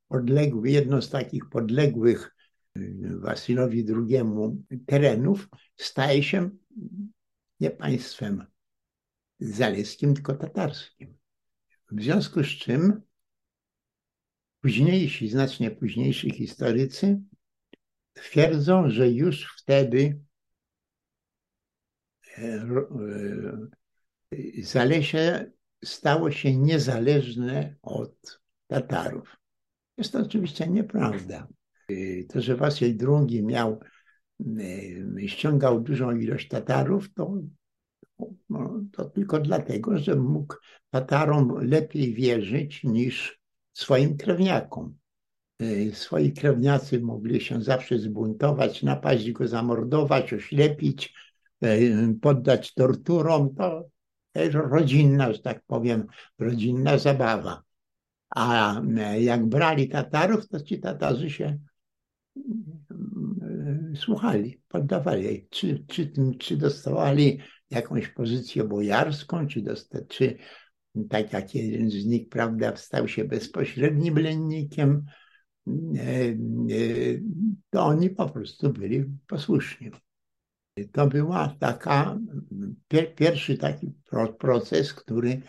podległych, 0.08 0.72
jedno 0.72 1.02
z 1.02 1.10
takich 1.10 1.48
podległych 1.48 2.36
e, 2.76 2.80
II 3.88 4.22
terenów 4.86 5.48
staje 5.76 6.22
się 6.22 6.50
nie 7.60 7.70
państwem 7.70 8.46
zaleskim, 9.40 10.14
tylko 10.14 10.34
tatarskim. 10.34 11.19
W 11.92 12.02
związku 12.02 12.44
z 12.44 12.46
czym 12.46 13.02
późniejsi, 14.60 15.28
znacznie 15.28 15.70
późniejsi 15.70 16.30
historycy 16.30 17.20
twierdzą, 18.12 18.90
że 18.90 19.10
już 19.10 19.56
wtedy 19.58 20.20
e, 22.38 22.42
e, 22.42 22.66
Zalesie 24.62 25.50
stało 25.84 26.30
się 26.30 26.56
niezależne 26.56 27.76
od 27.82 28.40
Tatarów. 28.66 29.36
Jest 29.98 30.12
to 30.12 30.18
oczywiście 30.18 30.68
nieprawda. 30.68 31.48
E, 31.88 32.24
to, 32.24 32.40
że 32.40 32.56
Wasyl 32.56 32.96
II 33.08 33.42
miał, 33.42 33.80
ściągał 35.26 35.80
dużą 35.80 36.10
ilość 36.10 36.48
Tatarów, 36.48 37.14
to 37.14 37.42
no, 38.50 38.80
to 38.92 39.04
tylko 39.04 39.40
dlatego, 39.40 39.98
że 39.98 40.16
mógł 40.16 40.54
Tatarom 40.90 41.54
lepiej 41.60 42.14
wierzyć 42.14 42.84
niż 42.84 43.40
swoim 43.72 44.16
krewniakom. 44.16 44.94
Y, 45.62 45.90
swoi 45.94 46.32
krewniacy 46.32 47.00
mogli 47.00 47.40
się 47.40 47.62
zawsze 47.62 47.98
zbuntować, 47.98 48.82
napaść 48.82 49.32
go, 49.32 49.48
zamordować, 49.48 50.32
oślepić, 50.32 51.14
y, 51.64 52.14
poddać 52.22 52.74
torturom. 52.74 53.54
To 53.54 53.88
jest 54.34 54.54
rodzinna, 54.54 55.32
że 55.32 55.38
tak 55.38 55.62
powiem, 55.66 56.06
rodzinna 56.38 56.98
zabawa. 56.98 57.62
A 58.30 58.80
y, 58.80 59.22
jak 59.22 59.46
brali 59.46 59.88
Tatarów, 59.88 60.48
to 60.48 60.60
ci 60.60 60.80
Tatarzy 60.80 61.30
się 61.30 61.58
słuchali, 63.96 64.60
poddawali. 64.68 65.46
Czy, 65.50 65.84
czy, 65.88 66.12
czy 66.38 66.56
dostawali 66.56 67.40
jakąś 67.70 68.08
pozycję 68.08 68.64
bojarską, 68.64 69.46
czy, 69.46 69.62
dostać, 69.62 70.04
czy 70.08 70.36
tak 71.10 71.32
jak 71.32 71.54
jeden 71.54 71.90
z 71.90 72.06
nich, 72.06 72.28
prawda, 72.28 72.76
stał 72.76 73.08
się 73.08 73.24
bezpośrednim 73.24 74.18
lennikiem, 74.18 75.04
e, 75.66 76.00
e, 76.00 76.34
to 77.70 77.84
oni 77.84 78.10
po 78.10 78.28
prostu 78.28 78.72
byli 78.72 79.04
posłuszni. 79.26 79.90
To 80.92 81.06
była 81.06 81.56
taka, 81.60 82.18
pierwszy 83.16 83.58
taki 83.58 83.92
proces, 84.38 84.94
który 84.94 85.42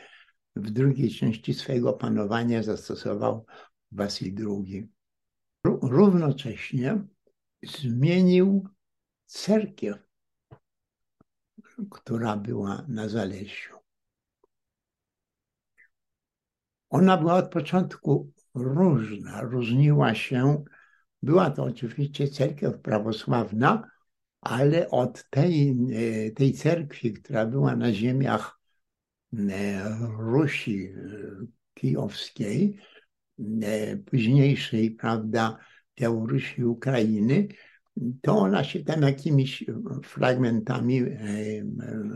w 0.55 0.71
drugiej 0.71 1.09
części 1.09 1.53
swojego 1.53 1.93
panowania 1.93 2.63
zastosował 2.63 3.45
Wasyl 3.91 4.35
II. 4.39 4.89
Równocześnie 5.63 7.03
zmienił 7.63 8.67
cerkiew 9.25 10.10
która 11.89 12.37
była 12.37 12.85
na 12.87 13.09
Zalesiu. 13.09 13.75
Ona 16.89 17.17
była 17.17 17.35
od 17.35 17.51
początku 17.51 18.31
różna, 18.53 19.41
różniła 19.41 20.15
się. 20.15 20.63
Była 21.23 21.49
to 21.49 21.63
oczywiście 21.63 22.27
cerkiew 22.27 22.79
prawosławna, 22.79 23.89
ale 24.41 24.89
od 24.89 25.29
tej, 25.29 25.69
e, 25.69 26.31
tej 26.31 26.53
cerkwi, 26.53 27.13
która 27.13 27.45
była 27.45 27.75
na 27.75 27.93
ziemiach 27.93 28.59
e, 29.33 29.39
Rusi 30.17 30.85
e, 30.85 30.95
kijowskiej, 31.73 32.77
późniejszej, 34.05 34.91
prawda, 34.91 35.57
Białorusi, 35.99 36.63
Ukrainy, 36.63 37.47
to 38.21 38.37
ona 38.37 38.63
się 38.63 38.83
tam 38.83 39.01
jakimiś 39.01 39.65
fragmentami 40.03 40.99
e, 40.99 41.07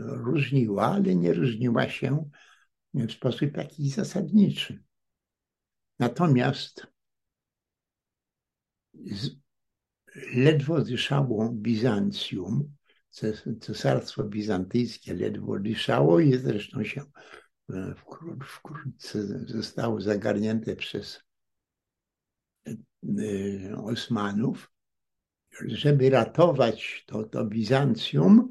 różniła, 0.06 0.86
ale 0.86 1.14
nie 1.14 1.32
różniła 1.34 1.88
się 1.88 2.30
w 2.94 3.12
sposób 3.12 3.56
jakiś 3.56 3.94
zasadniczy. 3.94 4.82
Natomiast 5.98 6.86
ledwo 10.34 10.80
dyszało 10.80 11.52
Bizancjum, 11.52 12.76
Cesarstwo 13.60 14.24
Bizantyjskie 14.24 15.14
ledwo 15.14 15.58
dyszało 15.58 16.20
i 16.20 16.38
zresztą 16.38 16.84
się 16.84 17.04
e, 17.70 17.94
wkrótce 18.44 19.26
zostało 19.48 20.00
zagarnięte 20.00 20.76
przez 20.76 21.20
e, 22.66 22.72
Osmanów. 23.76 24.75
Żeby 25.64 26.10
ratować 26.10 27.04
to, 27.06 27.24
to 27.24 27.44
Bizancjum, 27.44 28.48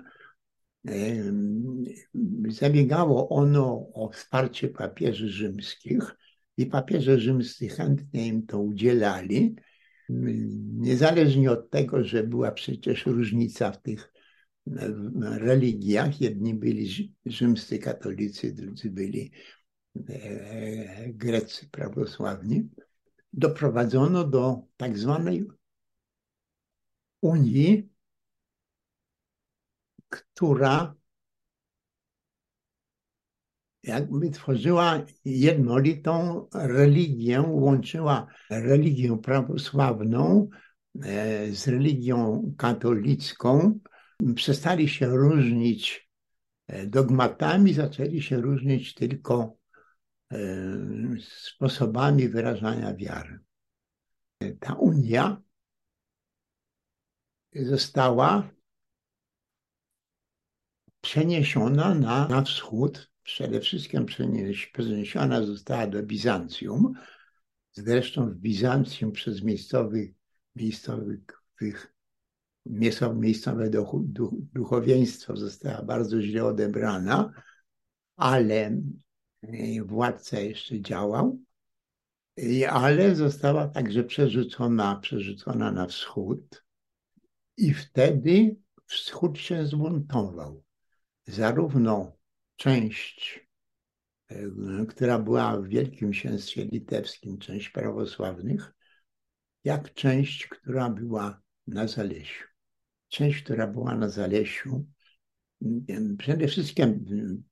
zabiegało 2.50 3.30
ono 3.30 3.88
o 3.94 4.10
wsparcie 4.14 4.68
papieży 4.68 5.30
rzymskich 5.30 6.16
i 6.58 6.66
papieże 6.66 7.20
rzymscy 7.20 7.68
chętnie 7.68 8.28
im 8.28 8.46
to 8.46 8.60
udzielali, 8.60 9.56
niezależnie 10.80 11.52
od 11.52 11.70
tego, 11.70 12.04
że 12.04 12.24
była 12.24 12.52
przecież 12.52 13.06
różnica 13.06 13.72
w 13.72 13.82
tych 13.82 14.14
religiach. 15.22 16.22
Jedni 16.22 16.54
byli 16.54 17.14
rzymscy 17.26 17.80
katolicy, 17.80 18.54
drudzy 18.54 18.92
byli 18.92 19.32
e, 20.10 21.10
greccy 21.10 21.70
prawosławni. 21.70 22.70
Doprowadzono 23.34 24.24
do 24.24 24.62
tak 24.78 24.98
zwanej 24.98 25.46
Unii, 27.22 27.90
która 30.10 30.96
jakby 33.86 34.30
tworzyła 34.30 35.06
jednolitą 35.26 36.48
religię, 36.54 37.42
łączyła 37.42 38.28
religię 38.50 39.18
prawosławną 39.18 40.50
e, 41.04 41.52
z 41.52 41.68
religią 41.68 42.54
katolicką. 42.58 43.80
Przestali 44.36 44.90
się 44.90 45.08
różnić 45.08 46.10
e, 46.68 46.88
dogmatami, 46.88 47.74
zaczęli 47.74 48.22
się 48.22 48.42
różnić 48.42 48.94
tylko 48.94 49.58
e, 50.32 50.38
sposobami 51.20 52.30
wyrażania 52.30 52.96
wiary. 52.96 53.40
Ta 54.60 54.74
unia 54.74 55.42
została 57.56 58.50
przeniesiona 61.02 61.94
na, 61.94 62.28
na 62.28 62.42
wschód 62.42 63.12
przede 63.24 63.60
wszystkim 63.60 64.06
przeniesiona 64.74 65.46
została 65.46 65.88
do 65.88 66.04
Bizancjum. 66.04 66.94
Zresztą 67.72 68.30
w 68.30 68.36
Bizancjum 68.36 69.12
przez 69.12 69.44
miejscowych, 69.44 70.12
miejscowych 70.56 71.20
miejscowe 73.16 73.70
duchowieństwo 74.54 75.36
została 75.36 75.82
bardzo 75.84 76.22
źle 76.22 76.46
odebrana, 76.46 77.32
ale 78.16 78.82
e, 79.42 79.84
władca 79.84 80.40
jeszcze 80.40 80.82
działał, 80.82 81.40
ale 82.70 83.16
została 83.16 83.68
także 83.68 84.04
przerzucona, 84.04 84.96
przerzucona 84.96 85.72
na 85.72 85.88
wschód 85.88 86.65
i 87.58 87.74
wtedy 87.74 88.56
wschód 88.86 89.38
się 89.38 89.66
zbuntował. 89.66 90.64
Zarówno 91.28 92.18
część, 92.56 93.48
e, 94.28 94.86
która 94.90 95.20
była 95.20 95.58
w 95.62 95.68
Wielkim 95.68 96.12
Księstwie 96.12 96.66
Litewskim, 96.66 97.38
część 97.38 97.70
prawosławnych, 97.70 98.74
jak 99.64 99.94
część, 99.94 100.48
która 100.48 100.90
była 100.90 101.42
na 101.68 101.88
Zalesiu. 101.88 102.44
Część, 103.08 103.44
która 103.44 103.68
była 103.68 103.96
na 103.96 104.10
Zalesiu, 104.10 104.86
przede 106.18 106.48
wszystkim 106.48 107.06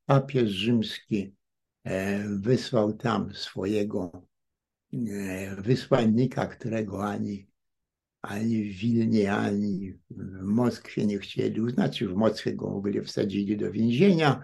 papież 0.05 0.49
rzymski 0.49 1.35
e, 1.83 2.23
wysłał 2.29 2.93
tam 2.93 3.33
swojego 3.33 4.27
e, 4.93 5.55
wysłannika, 5.61 6.45
którego 6.47 7.05
ani, 7.05 7.47
ani 8.23 8.63
w 8.63 8.77
Wilnie, 8.77 9.33
ani 9.33 9.93
w 10.09 10.43
Moskwie 10.43 11.05
nie 11.05 11.19
chcieli 11.19 11.61
uznać. 11.61 12.03
W 12.03 12.15
Moskwie 12.15 12.55
go 12.55 12.69
w 12.69 12.75
ogóle 12.75 13.01
wsadzili 13.01 13.57
do 13.57 13.71
więzienia 13.71 14.43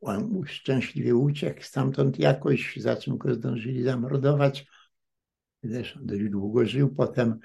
on 0.00 0.42
szczęśliwie 0.46 1.14
uciekł 1.16 1.62
stamtąd 1.62 2.18
jakoś, 2.18 2.76
za 2.76 2.96
czym 2.96 3.18
go 3.18 3.34
zdążyli 3.34 3.82
zamordować. 3.82 4.66
Zresztą 5.62 6.00
dość 6.02 6.24
długo 6.24 6.66
żył. 6.66 6.94
Potem 6.94 7.38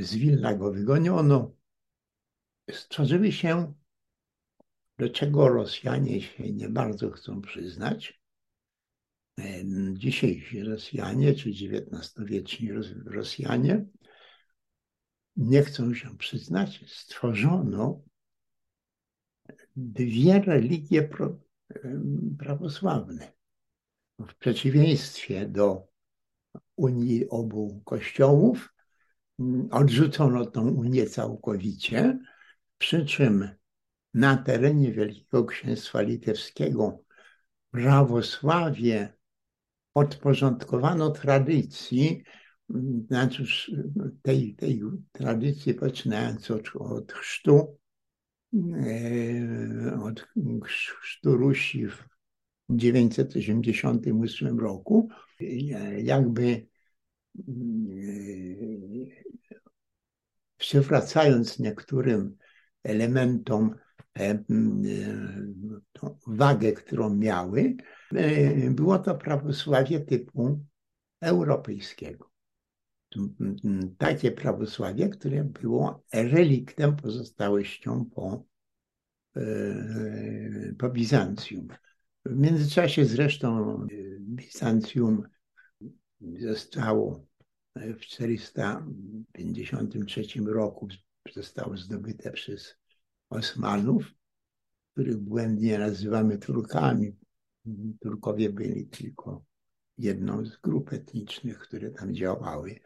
z 0.00 0.14
Wilna 0.14 0.54
go 0.54 0.72
wygoniono. 0.72 1.52
Stworzyły 2.70 3.32
się, 3.32 3.74
do 4.98 5.10
czego 5.10 5.48
Rosjanie 5.48 6.20
się 6.20 6.52
nie 6.52 6.68
bardzo 6.68 7.10
chcą 7.10 7.40
przyznać. 7.40 8.23
Dzisiejsi 9.92 10.62
Rosjanie, 10.62 11.34
czy 11.34 11.48
XIX-wieczni 11.50 12.72
Rosjanie, 13.06 13.86
nie 15.36 15.62
chcą 15.62 15.94
się 15.94 16.16
przyznać, 16.18 16.84
stworzono 16.88 18.02
dwie 19.76 20.40
religie 20.40 21.10
prawosławne. 22.38 23.32
W 24.18 24.34
przeciwieństwie 24.34 25.48
do 25.48 25.88
Unii 26.76 27.28
obu 27.28 27.82
Kościołów, 27.84 28.74
odrzucono 29.70 30.46
tą 30.46 30.68
Unię 30.68 31.06
całkowicie, 31.06 32.18
przy 32.78 33.06
czym 33.06 33.48
na 34.14 34.36
terenie 34.36 34.92
Wielkiego 34.92 35.44
Księstwa 35.44 36.00
Litewskiego 36.00 37.02
prawosławie 37.70 39.16
podporządkowano 39.94 41.10
tradycji, 41.10 42.22
znaczy 43.06 43.44
tej, 44.22 44.54
tej 44.54 44.82
tradycji 45.12 45.74
poczynając 45.74 46.50
od, 46.50 46.76
od 46.76 47.12
chrztu, 47.12 47.78
E, 48.54 49.98
od 50.02 50.26
chrztu 51.00 51.36
Rusi 51.36 51.86
w 51.86 52.04
988 52.70 54.58
roku, 54.58 55.08
jakby 55.98 56.66
e, 57.38 57.42
przywracając 60.56 61.58
niektórym 61.58 62.36
elementom 62.82 63.74
e, 64.18 64.44
wagę, 66.26 66.72
którą 66.72 67.14
miały, 67.14 67.76
było 68.70 68.98
to 68.98 69.14
prawosławie 69.14 70.00
typu 70.00 70.64
europejskiego. 71.20 72.30
Takie 73.98 74.32
prawosławie, 74.32 75.08
które 75.08 75.44
było 75.44 76.04
reliktem, 76.12 76.96
pozostałością 76.96 78.04
po, 78.04 78.44
e, 79.36 79.44
po 80.78 80.90
Bizancjum. 80.90 81.68
W 82.24 82.36
międzyczasie 82.36 83.04
zresztą 83.04 83.80
e, 83.82 83.86
Bizancjum 84.20 85.22
zostało 86.20 87.26
w 87.76 88.00
453 88.00 90.24
roku 90.46 90.88
zostało 91.32 91.76
zdobyte 91.76 92.30
przez 92.30 92.76
Osmanów, 93.30 94.14
których 94.92 95.16
błędnie 95.16 95.78
nazywamy 95.78 96.38
Turkami. 96.38 97.16
Turkowie 98.00 98.50
byli 98.50 98.86
tylko 98.86 99.44
jedną 99.98 100.46
z 100.46 100.56
grup 100.56 100.92
etnicznych, 100.92 101.58
które 101.58 101.90
tam 101.90 102.14
działały. 102.14 102.80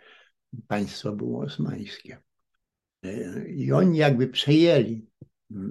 Państwo 0.67 1.13
było 1.13 1.41
osmańskie. 1.45 2.23
E, 3.03 3.49
I 3.49 3.73
oni 3.73 3.99
jakby 3.99 4.29
przejęli, 4.29 5.07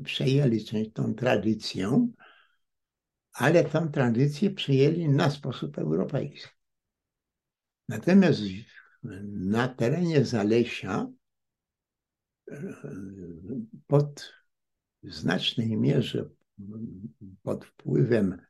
przejęli 0.04 0.92
tą 0.94 1.14
tradycję, 1.16 2.10
ale 3.34 3.64
tę 3.64 3.90
tradycję 3.94 4.52
przyjęli 4.52 5.10
na 5.10 5.32
sposób 5.32 5.78
europejski. 5.78 6.52
Natomiast 7.90 8.42
na 9.24 9.68
terenie 9.68 10.26
Zalesia 10.26 11.12
e, 12.52 12.74
pod 13.88 14.34
znacznej 15.04 15.78
mierze 15.78 16.30
pod 17.44 17.66
wpływem 17.66 18.47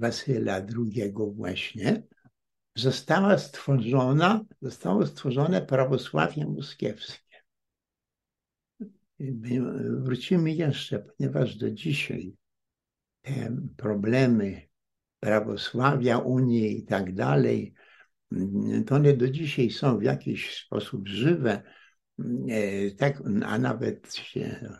Wasyla 0.00 0.56
II 0.56 1.12
właśnie, 1.34 2.02
została 2.74 3.38
stworzona, 3.38 4.44
zostało 4.62 5.06
stworzone 5.06 5.62
prawosławie 5.62 6.46
moskiewskie. 6.46 7.36
Wrócimy 9.98 10.52
jeszcze, 10.52 10.98
ponieważ 10.98 11.56
do 11.56 11.70
dzisiaj 11.70 12.36
te 13.22 13.56
problemy 13.76 14.62
prawosławia, 15.20 16.18
Unii 16.18 16.78
i 16.78 16.86
tak 16.86 17.14
dalej, 17.14 17.74
to 18.86 18.94
one 18.94 19.16
do 19.16 19.28
dzisiaj 19.28 19.70
są 19.70 19.98
w 19.98 20.02
jakiś 20.02 20.64
sposób 20.64 21.08
żywe. 21.08 21.62
tak, 22.98 23.22
a 23.44 23.58
nawet 23.58 24.14
się 24.14 24.70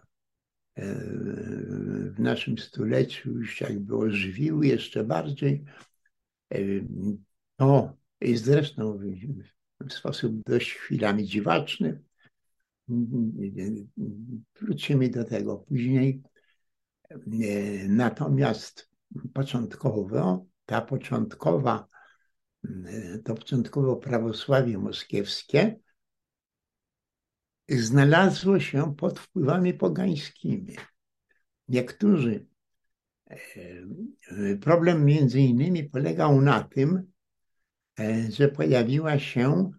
w 0.77 2.15
naszym 2.19 2.59
stuleciu 2.59 3.31
już 3.31 3.61
jakby 3.61 3.97
ożywiły 3.97 4.67
jeszcze 4.67 5.05
bardziej. 5.05 5.65
To 7.57 7.97
jest 8.21 8.45
zresztą 8.45 8.99
w 9.81 9.93
sposób 9.93 10.43
dość 10.47 10.75
chwilami 10.75 11.27
dziwaczny. 11.27 12.03
Wrócimy 14.61 15.09
do 15.09 15.25
tego 15.25 15.57
później. 15.57 16.23
Natomiast 17.89 18.91
początkowo, 19.35 20.47
ta 20.67 20.81
początkowa, 20.81 21.89
to 23.25 23.35
początkowo 23.35 23.97
prawosławie 23.97 24.79
moskiewskie 24.79 25.81
znalazło 27.71 28.61
się 28.61 28.95
pod 28.97 29.19
wpływami 29.19 29.75
pogańskimi. 29.75 30.77
Niektórzy, 31.69 32.47
e, 33.27 34.57
problem 34.61 35.05
między 35.05 35.41
innymi 35.41 35.85
polegał 35.85 36.41
na 36.41 36.63
tym, 36.63 37.13
e, 38.01 38.31
że 38.31 38.49
pojawiła 38.49 39.19
się 39.19 39.71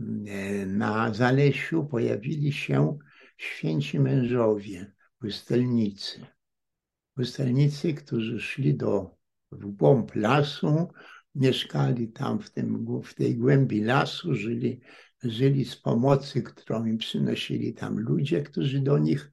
e, 0.00 0.66
na 0.66 1.14
Zalesiu, 1.14 1.84
pojawili 1.84 2.52
się 2.52 2.98
święci 3.36 4.00
mężowie, 4.00 4.92
pustelnicy. 5.18 6.26
Pustelnicy, 7.14 7.94
którzy 7.94 8.40
szli 8.40 8.76
do, 8.76 9.16
w 9.52 9.66
głąb 9.66 10.14
lasu, 10.14 10.88
mieszkali 11.34 12.08
tam 12.08 12.40
w, 12.40 12.50
tym, 12.50 12.86
w 13.02 13.14
tej 13.14 13.36
głębi 13.36 13.80
lasu, 13.80 14.34
żyli 14.34 14.80
żyli 15.22 15.64
z 15.64 15.76
pomocy, 15.76 16.42
którą 16.42 16.84
im 16.84 16.98
przynosili 16.98 17.74
tam 17.74 17.98
ludzie, 17.98 18.42
którzy 18.42 18.80
do 18.80 18.98
nich 18.98 19.30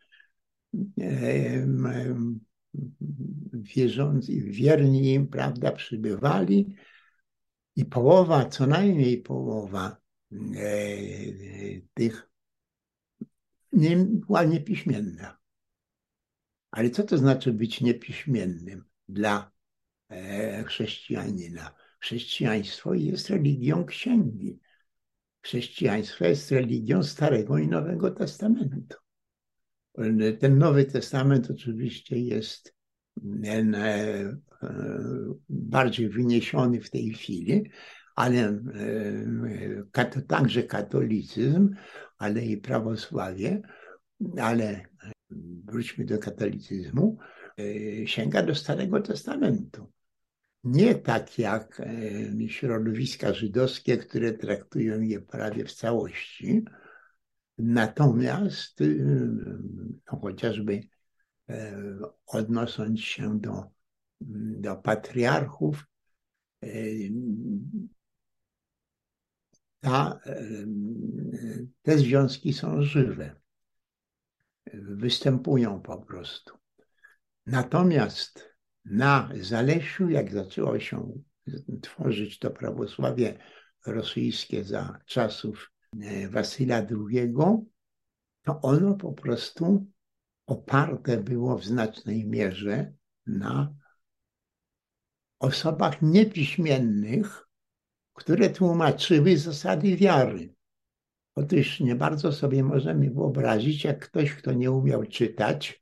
wierzący, 3.53 4.41
wierni 4.41 5.13
im, 5.13 5.27
prawda, 5.27 5.71
przybywali 5.71 6.75
i 7.75 7.85
połowa, 7.85 8.45
co 8.45 8.67
najmniej 8.67 9.21
połowa 9.21 9.97
e, 10.31 10.37
tych 11.93 12.29
nie, 13.73 13.97
była 13.97 14.43
niepiśmienna. 14.43 15.37
Ale 16.71 16.89
co 16.89 17.03
to 17.03 17.17
znaczy 17.17 17.53
być 17.53 17.81
niepiśmiennym 17.81 18.83
dla 19.07 19.51
e, 20.09 20.63
chrześcijanina? 20.63 21.75
Chrześcijaństwo 21.99 22.93
jest 22.93 23.29
religią 23.29 23.85
księgi 23.85 24.59
chrześcijaństwo 25.41 26.25
jest 26.25 26.51
religią 26.51 27.03
Starego 27.03 27.57
i 27.57 27.67
Nowego 27.67 28.11
Testamentu. 28.11 28.97
Ten 30.39 30.57
Nowy 30.57 30.85
Testament 30.85 31.51
oczywiście 31.51 32.19
jest 32.19 32.75
e, 33.43 34.37
bardziej 35.49 36.09
wyniesiony 36.09 36.81
w 36.81 36.89
tej 36.89 37.13
chwili, 37.13 37.69
ale 38.15 38.61
e, 39.93 40.21
także 40.27 40.63
katolicyzm, 40.63 41.75
ale 42.17 42.45
i 42.45 42.57
prawosławie, 42.57 43.61
ale 44.41 44.85
wróćmy 45.65 46.05
do 46.05 46.17
katolicyzmu, 46.17 47.17
e, 47.59 48.07
sięga 48.07 48.43
do 48.43 48.55
Starego 48.55 49.01
Testamentu 49.01 49.91
nie 50.63 50.95
tak 50.95 51.39
jak 51.39 51.81
środowiska 52.47 53.33
żydowskie, 53.33 53.97
które 53.97 54.33
traktują 54.33 55.01
je 55.01 55.21
prawie 55.21 55.65
w 55.65 55.73
całości. 55.73 56.65
Natomiast 57.57 58.79
no, 60.11 60.19
chociażby 60.19 60.81
odnosząc 62.25 62.99
się 62.99 63.39
do, 63.39 63.63
do 64.59 64.75
patriarchów, 64.75 65.85
ta, 69.79 70.19
te 71.81 71.97
związki 71.97 72.53
są 72.53 72.81
żywe. 72.81 73.35
Występują 74.73 75.81
po 75.81 76.01
prostu. 76.01 76.57
Natomiast 77.45 78.48
na 78.85 79.29
Zalesiu, 79.41 80.09
jak 80.09 80.33
zaczęło 80.33 80.79
się 80.79 81.21
tworzyć 81.81 82.39
to 82.39 82.51
prawosławie 82.51 83.37
rosyjskie 83.85 84.63
za 84.63 84.99
czasów 85.05 85.71
e, 86.01 86.29
Wasyla 86.29 86.77
II, 86.77 87.33
to 88.43 88.61
ono 88.61 88.95
po 88.95 89.13
prostu 89.13 89.87
oparte 90.45 91.17
było 91.17 91.57
w 91.57 91.65
znacznej 91.65 92.27
mierze 92.27 92.93
na 93.25 93.75
osobach 95.39 96.01
niepiśmiennych, 96.01 97.47
które 98.13 98.49
tłumaczyły 98.49 99.37
zasady 99.37 99.95
wiary. 99.95 100.53
Otóż 101.35 101.79
nie 101.79 101.95
bardzo 101.95 102.31
sobie 102.31 102.63
możemy 102.63 103.11
wyobrazić, 103.11 103.83
jak 103.83 104.09
ktoś, 104.09 104.31
kto 104.31 104.53
nie 104.53 104.71
umiał 104.71 105.05
czytać, 105.05 105.78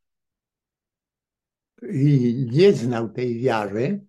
i 1.81 2.47
nie 2.51 2.73
znał 2.73 3.09
tej 3.09 3.39
wiary, 3.39 4.05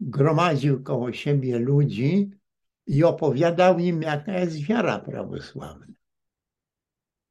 gromadził 0.00 0.82
koło 0.82 1.12
siebie 1.12 1.58
ludzi 1.58 2.30
i 2.86 3.04
opowiadał 3.04 3.78
im, 3.78 4.02
jaka 4.02 4.38
jest 4.38 4.56
wiara 4.56 4.98
prawosławna. 4.98 5.86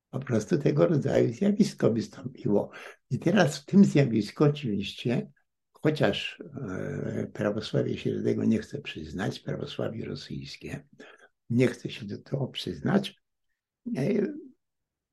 Po 0.10 0.20
prostu 0.20 0.58
tego 0.58 0.88
rodzaju 0.88 1.34
zjawisko 1.34 1.92
wystąpiło. 1.92 2.72
I 3.10 3.20
teraz 3.20 3.58
w 3.58 3.66
tym 3.66 3.86
zjawisku 3.86 4.44
oczywiście, 4.44 5.32
chociaż 5.72 6.44
e, 6.70 7.28
prawosławie 7.34 7.98
się 7.98 8.14
do 8.16 8.24
tego 8.24 8.46
nie 8.46 8.60
chce 8.60 8.82
przyznać, 8.82 9.40
prawosławie 9.40 10.06
rosyjskie 10.06 10.88
nie 11.52 11.68
chce 11.68 11.90
się 11.90 12.06
do 12.06 12.18
tego 12.18 12.48
przyznać, 12.48 13.22
e, 13.98 14.04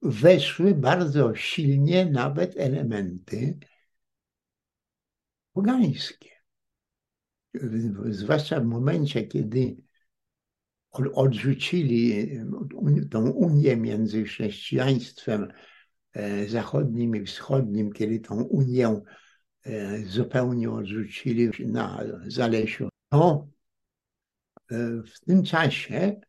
weszły 0.03 0.75
bardzo 0.75 1.35
silnie 1.35 2.07
nawet 2.07 2.55
elementy 2.57 3.59
pogańskie. 5.59 6.31
Zwłaszcza 8.11 8.61
w 8.61 8.64
momencie, 8.64 9.27
kiedy 9.27 9.77
odrzucili 11.14 12.31
tą 13.11 13.31
unię 13.31 13.77
między 13.77 14.25
chrześcijaństwem 14.25 15.53
e, 16.12 16.49
zachodnim 16.49 17.16
i 17.16 17.25
wschodnim, 17.25 17.92
kiedy 17.92 18.21
tą 18.21 18.42
unię 18.42 19.01
e, 19.64 19.99
zupełnie 19.99 20.71
odrzucili 20.71 21.51
na 21.66 22.05
Zalesiu, 22.27 22.88
to 23.09 23.49
e, 24.71 24.77
w 25.03 25.21
tym 25.21 25.42
czasie 25.42 26.21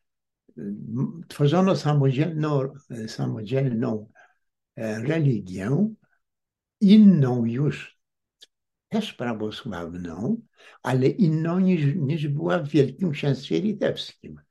tworzono 1.28 1.76
samodzielną, 1.76 2.74
samodzielną 3.08 4.12
religię, 4.78 5.88
inną 6.82 7.46
już 7.46 7.99
też 8.90 9.14
prawosławną, 9.14 10.42
ale 10.84 11.08
inną 11.08 11.60
niż, 11.60 11.96
niż 11.96 12.28
była 12.28 12.60
w 12.60 12.70
Wielkim 12.70 13.12
Księstwie 13.12 13.62
Litewskim. 13.62 14.42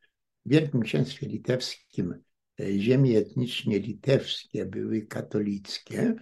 W 0.47 0.51
Wielkim 0.51 0.83
Księstwie 0.83 1.27
Litewskim 1.27 2.15
e, 2.61 2.79
ziemie 2.79 3.19
etnicznie 3.19 3.79
litewskie 3.79 4.67
były 4.67 5.03
katolickie, 5.03 6.15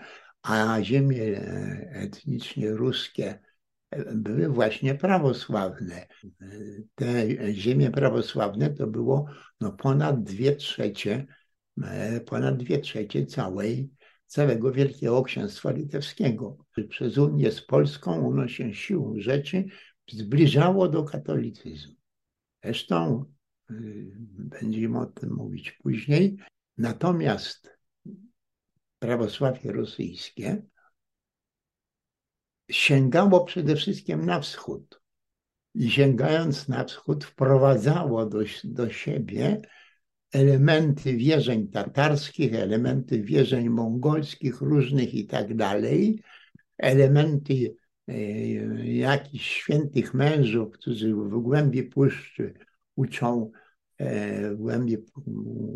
a 0.42 0.82
ziemie 0.82 1.22
e, 1.22 1.90
etnicznie 1.92 2.70
ruskie 2.70 3.40
e, 3.90 4.14
były 4.14 4.48
właśnie 4.48 4.94
prawosławne. 4.94 6.06
Te 6.94 7.26
ziemie 7.54 7.90
prawosławne 7.90 8.70
to 8.70 8.86
było 8.86 9.26
no, 9.60 9.72
ponad 9.72 10.22
dwie 10.22 10.56
trzecie, 10.56 11.26
ponad 12.26 12.56
dwie 12.56 12.78
trzecie 12.78 13.26
całej 13.26 13.90
całego 14.26 14.72
Wielkiego 14.72 15.22
Księstwa 15.22 15.70
Litewskiego. 15.70 16.56
Przez 16.88 17.18
Unię 17.18 17.52
z 17.52 17.66
Polską 17.66 18.28
ono 18.28 18.48
się 18.48 18.74
siłą 18.74 19.14
rzeczy 19.18 19.64
zbliżało 20.10 20.88
do 20.88 21.04
katolicyzmu. 21.04 21.94
Zresztą 22.64 23.24
y, 23.70 24.12
będziemy 24.28 24.98
o 24.98 25.06
tym 25.06 25.32
mówić 25.34 25.72
później. 25.72 26.36
Natomiast 26.78 27.78
prawosławie 28.98 29.72
rosyjskie 29.72 30.62
sięgało 32.70 33.44
przede 33.44 33.76
wszystkim 33.76 34.26
na 34.26 34.40
wschód. 34.40 35.00
I 35.74 35.90
sięgając 35.90 36.68
na 36.68 36.84
wschód, 36.84 37.24
wprowadzało 37.24 38.26
do, 38.26 38.38
do 38.64 38.90
siebie 38.90 39.62
elementy 40.32 41.16
wierzeń 41.16 41.68
tatarskich, 41.68 42.54
elementy 42.54 43.22
wierzeń 43.22 43.68
mongolskich, 43.68 44.60
różnych 44.60 45.14
i 45.14 45.26
tak 45.26 45.54
dalej, 45.54 46.22
elementy 46.78 47.74
e, 48.08 48.14
jakichś 48.86 49.50
świętych 49.50 50.14
mężów, 50.14 50.72
którzy 50.72 51.14
w 51.14 51.40
głębi 51.42 51.82
puszczy 51.82 52.54
uczą, 52.96 53.50
e, 53.98 54.50
w 54.50 54.56
głębi 54.56 54.96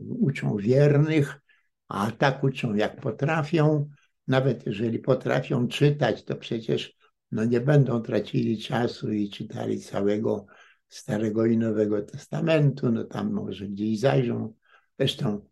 uczą 0.08 0.56
wiernych, 0.56 1.40
a 1.88 2.10
tak 2.10 2.44
uczą 2.44 2.74
jak 2.74 3.00
potrafią. 3.00 3.88
Nawet 4.28 4.66
jeżeli 4.66 4.98
potrafią 4.98 5.68
czytać, 5.68 6.24
to 6.24 6.36
przecież 6.36 6.96
no 7.32 7.44
nie 7.44 7.60
będą 7.60 8.02
tracili 8.02 8.58
czasu 8.58 9.12
i 9.12 9.30
czytali 9.30 9.80
całego 9.80 10.46
Starego 10.90 11.46
i 11.46 11.58
Nowego 11.58 12.02
Testamentu, 12.02 12.92
no 12.92 13.04
tam 13.04 13.32
może 13.32 13.68
gdzieś 13.68 14.00
zajrzą. 14.00 14.54
Zresztą 14.98 15.48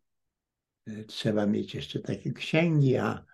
e, 0.87 1.05
trzeba 1.05 1.47
mieć 1.47 1.75
jeszcze 1.75 2.01
takie 2.01 2.33
księgi, 2.33 2.97
a, 2.97 3.25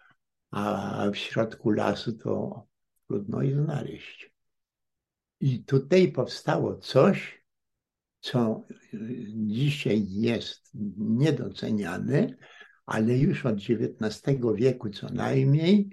a 0.50 1.10
w 1.10 1.16
środku 1.16 1.70
lasu 1.70 2.12
to 2.12 2.66
trudno 3.06 3.42
je 3.42 3.62
znaleźć. 3.62 4.34
I 5.40 5.64
tutaj 5.64 6.12
powstało 6.12 6.76
coś, 6.76 7.44
co 8.20 8.66
dzisiaj 9.28 10.06
jest 10.08 10.70
niedoceniane, 10.96 12.36
ale 12.86 13.18
już 13.18 13.46
od 13.46 13.56
XIX 13.56 14.40
wieku 14.54 14.90
co 14.90 15.08
najmniej 15.08 15.90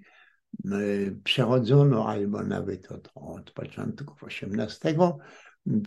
przechodzono, 1.23 2.09
albo 2.09 2.43
nawet 2.43 2.91
od, 2.91 3.11
od 3.15 3.51
początków 3.51 4.23
XVIII, 4.23 4.97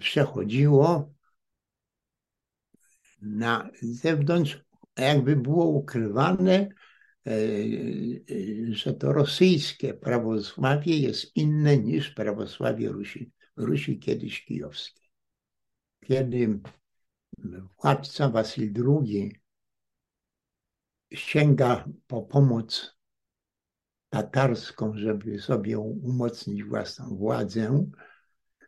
przechodziło 0.01 1.15
na 3.23 3.71
zewnątrz, 3.83 4.65
jakby 4.99 5.37
było 5.37 5.67
ukrywane, 5.67 6.53
e, 6.53 7.31
e, 7.31 7.35
że 8.69 8.95
to 8.95 9.13
rosyjskie 9.13 9.95
prawosławie 9.95 10.99
jest 10.99 11.37
inne 11.37 11.79
niż 11.79 12.11
prawosławie 12.11 12.89
Rusi, 12.89 13.33
Rusi 13.57 13.99
kiedyś 13.99 14.45
kijowskiej. 14.45 15.11
Kiedy 16.07 16.61
władca 17.83 18.29
Wasyl 18.29 18.73
II 18.87 19.41
sięga 21.13 21.85
po 22.07 22.23
pomoc 22.23 22.99
tatarską, 24.09 24.93
żeby 24.97 25.39
sobie 25.39 25.79
umocnić 25.79 26.65
własną 26.65 27.17
władzę, 27.17 27.91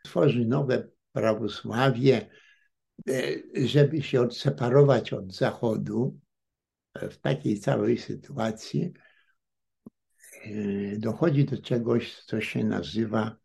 tworzy 0.05 0.45
nowe 0.45 0.89
prawosławie, 1.17 2.31
e, 3.09 3.23
żeby 3.67 4.03
się 4.03 4.21
odseparować 4.21 5.13
od 5.13 5.35
Zachodu. 5.35 6.21
W 7.11 7.17
takiej 7.17 7.61
całej 7.61 7.99
sytuacji 7.99 8.93
e, 10.45 10.99
dochodzi 10.99 11.45
do 11.45 11.63
czegoś, 11.63 12.25
co 12.25 12.41
się 12.41 12.65
nazywa 12.65 13.37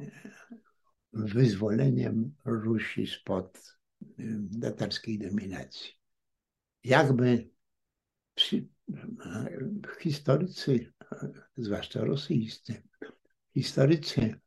e, 0.00 0.10
wyzwoleniem 1.12 2.34
Rusi 2.44 3.06
spod 3.06 3.76
tatarskiej 4.62 5.18
dominacji. 5.18 5.92
Jakby 6.84 7.50
przy, 8.34 8.68
historycy, 10.00 10.92
zwłaszcza 11.56 12.04
rosyjscy, 12.04 12.82
historycy, 13.54 14.40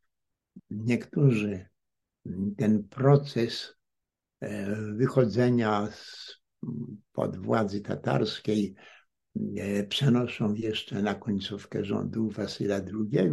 niektórzy 0.70 1.70
ten 2.56 2.84
proces 2.88 3.74
e, 4.40 4.76
wychodzenia 4.94 5.88
pod 7.12 7.36
władzy 7.36 7.80
tatarskiej 7.80 8.74
e, 9.56 9.84
przenoszą 9.84 10.54
jeszcze 10.54 11.02
na 11.02 11.14
końcówkę 11.14 11.84
rządów 11.84 12.34
Wasyla 12.34 12.76
II, 12.76 13.32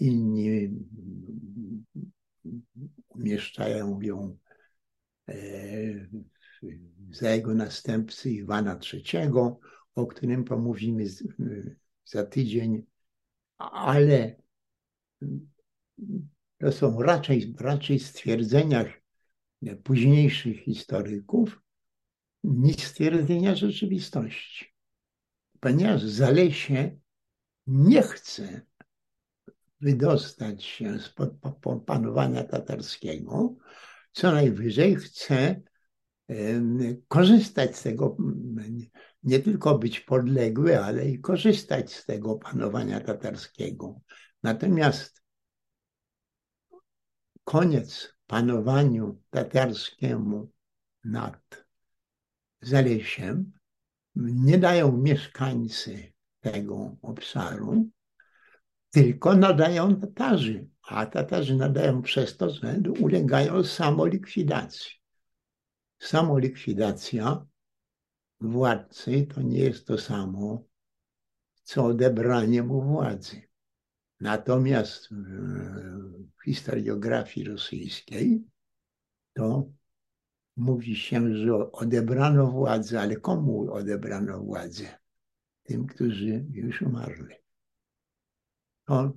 inni 0.00 0.70
umieszczają 3.08 4.00
ją 4.00 4.38
e, 5.28 5.34
za 7.10 7.30
jego 7.30 7.54
następcy 7.54 8.30
Iwana 8.30 8.78
III, 8.92 9.30
o 9.94 10.06
którym 10.06 10.44
pomówimy 10.44 11.04
za 12.04 12.26
tydzień, 12.26 12.82
ale 13.58 14.36
to 16.58 16.72
są 16.72 17.02
raczej, 17.02 17.54
raczej 17.60 17.98
stwierdzenia 17.98 18.84
późniejszych 19.84 20.60
historyków 20.60 21.62
niż 22.44 22.76
stwierdzenia 22.76 23.54
rzeczywistości. 23.54 24.66
Ponieważ 25.60 26.02
Zalesie 26.02 26.98
nie 27.66 28.02
chce 28.02 28.62
wydostać 29.80 30.64
się 30.64 30.98
spod 30.98 31.30
panowania 31.86 32.44
tatarskiego, 32.44 33.56
co 34.12 34.32
najwyżej 34.32 34.96
chce 34.96 35.60
korzystać 37.08 37.76
z 37.76 37.82
tego, 37.82 38.16
nie 39.22 39.38
tylko 39.38 39.78
być 39.78 40.00
podległy, 40.00 40.84
ale 40.84 41.08
i 41.08 41.20
korzystać 41.20 41.92
z 41.92 42.04
tego 42.04 42.36
panowania 42.36 43.00
tatarskiego. 43.00 44.00
Natomiast 44.42 45.17
koniec 47.48 48.14
panowaniu 48.26 49.22
tatarskiemu 49.30 50.52
nad 51.04 51.64
Zalesiem 52.60 53.52
nie 54.16 54.58
dają 54.58 54.96
mieszkańcy 54.96 56.12
tego 56.40 56.96
obszaru, 57.02 57.88
tylko 58.90 59.34
nadają 59.34 60.00
Tatarzy, 60.00 60.68
a 60.82 61.06
Tatarzy 61.06 61.56
nadają 61.56 62.02
przez 62.02 62.36
to, 62.36 62.50
że 62.50 62.80
ulegają 63.00 63.64
samolikwidacji. 63.64 64.90
Samolikwidacja 65.98 67.46
władcy 68.40 69.26
to 69.34 69.42
nie 69.42 69.58
jest 69.58 69.86
to 69.86 69.98
samo, 69.98 70.64
co 71.62 71.84
odebranie 71.84 72.62
mu 72.62 72.82
władzy. 72.82 73.47
Natomiast 74.20 75.08
w 75.10 76.44
historiografii 76.44 77.46
rosyjskiej 77.46 78.44
to 79.32 79.70
mówi 80.56 80.96
się, 80.96 81.34
że 81.34 81.72
odebrano 81.72 82.46
władzę, 82.50 83.00
ale 83.00 83.16
komu 83.16 83.72
odebrano 83.72 84.40
władzę? 84.40 84.98
Tym, 85.62 85.86
którzy 85.86 86.46
już 86.52 86.82
umarli. 86.82 87.34
To 88.84 89.12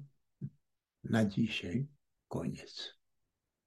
na 1.04 1.26
dzisiaj 1.26 1.88
koniec. 2.28 3.01